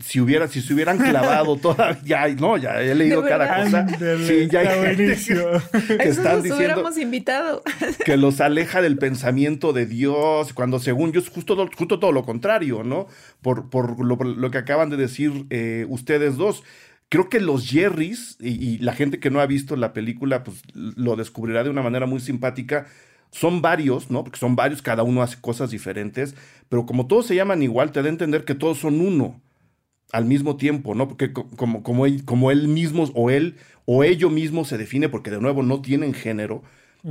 [0.00, 3.86] si hubiera, si se hubieran clavado todavía, no, ya he leído cada cosa.
[4.24, 5.12] sí, ya hay que,
[5.98, 7.62] están diciendo hubiéramos invitado.
[8.04, 12.24] que los aleja del pensamiento de Dios, cuando según yo es justo, justo todo lo
[12.24, 13.08] contrario, ¿no?
[13.40, 16.62] Por, por lo, que acaban de decir eh, ustedes dos.
[17.08, 20.62] Creo que los Jerrys, y, y la gente que no ha visto la película, pues
[20.74, 22.86] lo descubrirá de una manera muy simpática
[23.32, 24.22] son varios, ¿no?
[24.22, 26.36] Porque son varios, cada uno hace cosas diferentes,
[26.68, 29.40] pero como todos se llaman igual, te da a entender que todos son uno
[30.12, 31.08] al mismo tiempo, ¿no?
[31.08, 33.56] Porque como, como, él, como él mismo o él
[33.86, 36.62] o ello mismo se define, porque de nuevo no tienen género,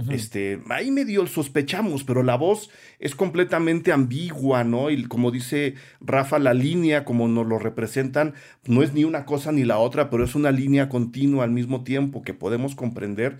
[0.09, 2.69] este, ahí medio sospechamos, pero la voz
[2.99, 4.89] es completamente ambigua, ¿no?
[4.89, 8.33] Y como dice Rafa, la línea, como nos lo representan,
[8.65, 11.83] no es ni una cosa ni la otra, pero es una línea continua al mismo
[11.83, 13.39] tiempo que podemos comprender.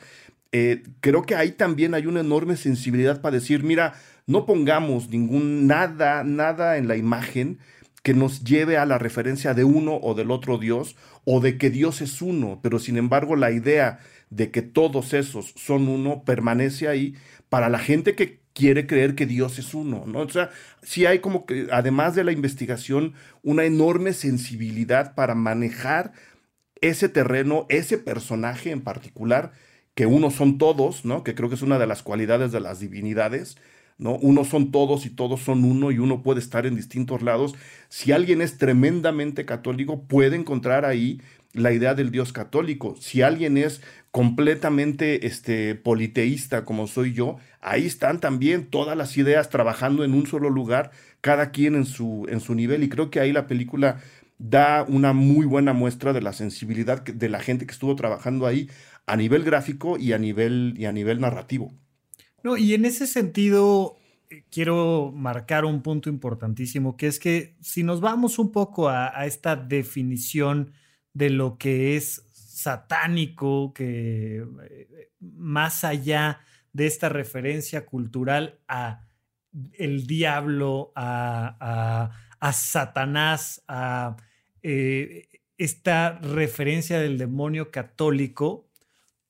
[0.52, 3.94] Eh, creo que ahí también hay una enorme sensibilidad para decir, mira,
[4.28, 7.60] no pongamos ningún nada, nada en la imagen
[8.04, 11.70] que nos lleve a la referencia de uno o del otro Dios o de que
[11.70, 14.00] Dios es uno, pero sin embargo la idea
[14.30, 17.16] de que todos esos son uno permanece ahí
[17.50, 20.20] para la gente que quiere creer que Dios es uno, ¿no?
[20.22, 20.50] O sea,
[20.82, 26.14] sí hay como que, además de la investigación, una enorme sensibilidad para manejar
[26.82, 29.54] ese terreno, ese personaje en particular,
[30.02, 31.24] que uno son todos, ¿no?
[31.24, 33.58] Que creo que es una de las cualidades de las divinidades,
[34.00, 34.16] ¿no?
[34.16, 37.54] Uno son todos y todos son uno y uno puede estar en distintos lados.
[37.88, 41.22] Si alguien es tremendamente católico, puede encontrar ahí
[41.54, 42.96] la idea del Dios católico.
[43.00, 49.52] Si alguien es completamente este, politeísta como soy yo, ahí están también todas las ideas
[49.52, 50.90] trabajando en un solo lugar,
[51.22, 52.82] cada quien en su, en su nivel.
[52.82, 54.00] Y creo que ahí la película
[54.40, 58.68] da una muy buena muestra de la sensibilidad de la gente que estuvo trabajando ahí
[59.06, 61.74] a nivel gráfico y a nivel, y a nivel narrativo.
[62.44, 63.98] No, y en ese sentido
[64.30, 69.18] eh, quiero marcar un punto importantísimo, que es que si nos vamos un poco a,
[69.20, 70.74] a esta definición
[71.14, 76.42] de lo que es satánico, que eh, más allá
[76.74, 79.08] de esta referencia cultural a
[79.74, 82.12] el diablo, a,
[82.54, 84.16] Satanás, a
[84.64, 85.28] eh,
[85.58, 88.70] esta referencia del demonio católico,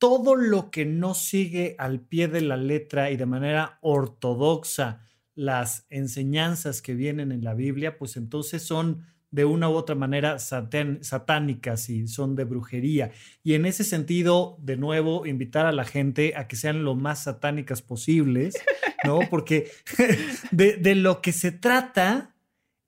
[0.01, 5.85] todo lo que no sigue al pie de la letra y de manera ortodoxa las
[5.91, 11.87] enseñanzas que vienen en la Biblia, pues entonces son de una u otra manera satánicas
[11.91, 13.11] y son de brujería.
[13.43, 17.25] Y en ese sentido, de nuevo, invitar a la gente a que sean lo más
[17.25, 18.55] satánicas posibles,
[19.03, 19.19] ¿no?
[19.29, 19.69] Porque
[20.51, 22.33] de, lo que se trata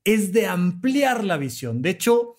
[0.03, 1.84] es de ampliar la visión.
[1.84, 2.38] De hecho,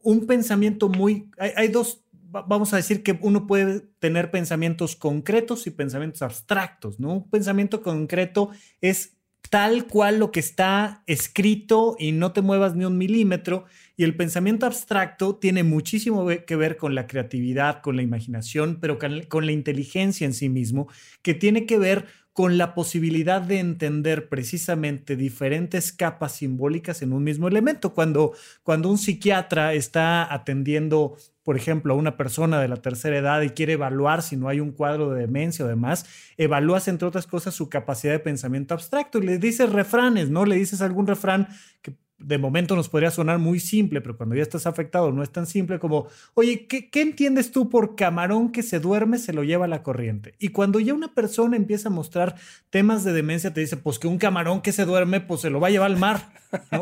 [0.00, 1.28] un pensamiento muy...
[1.38, 7.14] hay dos vamos a decir que uno puede tener pensamientos concretos y pensamientos abstractos, ¿no?
[7.14, 9.18] Un pensamiento concreto es
[9.50, 13.66] tal cual lo que está escrito y no te muevas ni un milímetro.
[13.98, 18.98] Y el pensamiento abstracto tiene muchísimo que ver con la creatividad, con la imaginación, pero
[18.98, 20.88] con la inteligencia en sí mismo,
[21.20, 27.22] que tiene que ver con la posibilidad de entender precisamente diferentes capas simbólicas en un
[27.22, 27.92] mismo elemento.
[27.92, 33.42] Cuando, cuando un psiquiatra está atendiendo por ejemplo, a una persona de la tercera edad
[33.42, 37.26] y quiere evaluar si no hay un cuadro de demencia o demás, evalúas, entre otras
[37.26, 40.44] cosas, su capacidad de pensamiento abstracto y le dices refranes, ¿no?
[40.44, 41.48] Le dices algún refrán
[41.82, 45.30] que de momento nos podría sonar muy simple, pero cuando ya estás afectado no es
[45.30, 49.66] tan simple como, oye, ¿qué, entiendes tú por camarón que se duerme se lo lleva
[49.66, 50.34] la corriente?
[50.38, 52.36] Y cuando ya una persona empieza a mostrar
[52.70, 55.60] temas de demencia, te dice, pues que un camarón que se duerme, pues se lo
[55.60, 56.32] va a llevar al mar.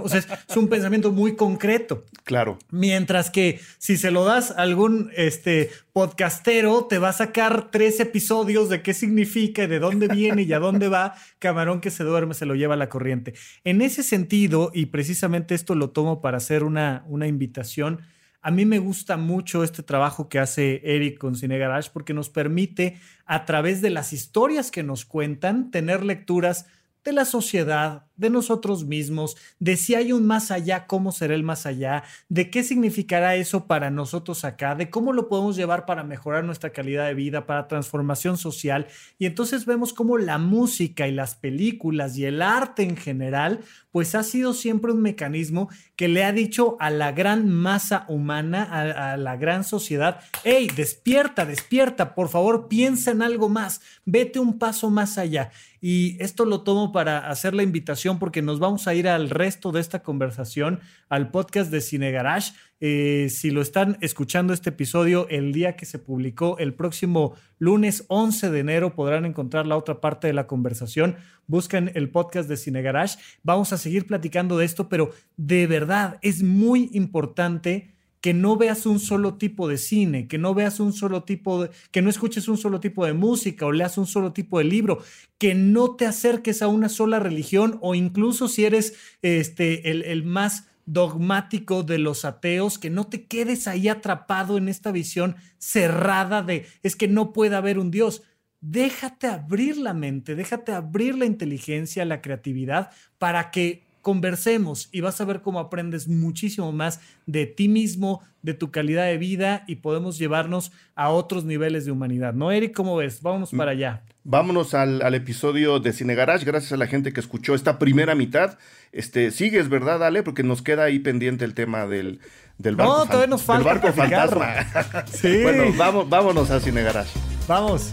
[0.02, 2.04] O sea, es, un pensamiento muy concreto.
[2.24, 2.58] Claro.
[2.70, 8.00] Mientras que si se lo das a algún este, podcastero, te va a sacar tres
[8.00, 12.04] episodios de qué significa y de dónde viene y a dónde va, camarón que se
[12.04, 13.34] duerme se lo lleva la corriente.
[13.64, 18.00] En ese sentido, y precisamente esto lo tomo para hacer una, una invitación.
[18.42, 22.30] A mí me gusta mucho este trabajo que hace Eric con Cine Garage porque nos
[22.30, 26.66] permite, a través de las historias que nos cuentan, tener lecturas
[27.04, 31.42] de la sociedad, de nosotros mismos, de si hay un más allá, cómo será el
[31.42, 36.04] más allá, de qué significará eso para nosotros acá, de cómo lo podemos llevar para
[36.04, 38.86] mejorar nuestra calidad de vida, para transformación social.
[39.18, 44.14] Y entonces vemos cómo la música y las películas y el arte en general, pues
[44.14, 49.12] ha sido siempre un mecanismo que le ha dicho a la gran masa humana, a,
[49.12, 54.58] a la gran sociedad, hey, despierta, despierta, por favor, piensa en algo más, vete un
[54.58, 55.50] paso más allá.
[55.80, 59.72] Y esto lo tomo para hacer la invitación porque nos vamos a ir al resto
[59.72, 62.52] de esta conversación al podcast de Cine Garage.
[62.80, 68.04] Eh, si lo están escuchando este episodio el día que se publicó, el próximo lunes
[68.08, 71.16] 11 de enero podrán encontrar la otra parte de la conversación.
[71.46, 73.18] Busquen el podcast de Cine Garage.
[73.42, 78.86] Vamos a seguir platicando de esto, pero de verdad es muy importante que no veas
[78.86, 82.48] un solo tipo de cine, que no veas un solo tipo de, que no escuches
[82.48, 85.02] un solo tipo de música o leas un solo tipo de libro,
[85.38, 90.24] que no te acerques a una sola religión o incluso si eres este, el, el
[90.24, 96.42] más dogmático de los ateos, que no te quedes ahí atrapado en esta visión cerrada
[96.42, 98.22] de es que no puede haber un Dios.
[98.60, 105.20] Déjate abrir la mente, déjate abrir la inteligencia, la creatividad para que conversemos y vas
[105.20, 109.76] a ver cómo aprendes muchísimo más de ti mismo, de tu calidad de vida y
[109.76, 112.32] podemos llevarnos a otros niveles de humanidad.
[112.34, 112.74] ¿No, Eric?
[112.74, 113.22] ¿Cómo ves?
[113.22, 114.02] Vámonos para allá.
[114.24, 116.44] Vámonos al, episodio de Cine Garage.
[116.44, 118.58] Gracias a la gente que escuchó esta primera mitad.
[118.92, 120.22] Este, sigues, ¿verdad, Ale?
[120.22, 122.20] Porque nos queda ahí pendiente el tema del,
[122.58, 122.98] del barco.
[122.98, 123.64] No, todavía nos falta.
[123.64, 125.06] barco fantasma.
[125.06, 125.42] sí.
[125.42, 127.18] Bueno, vamos, vámonos a Cine Garage.
[127.46, 127.92] Vamos.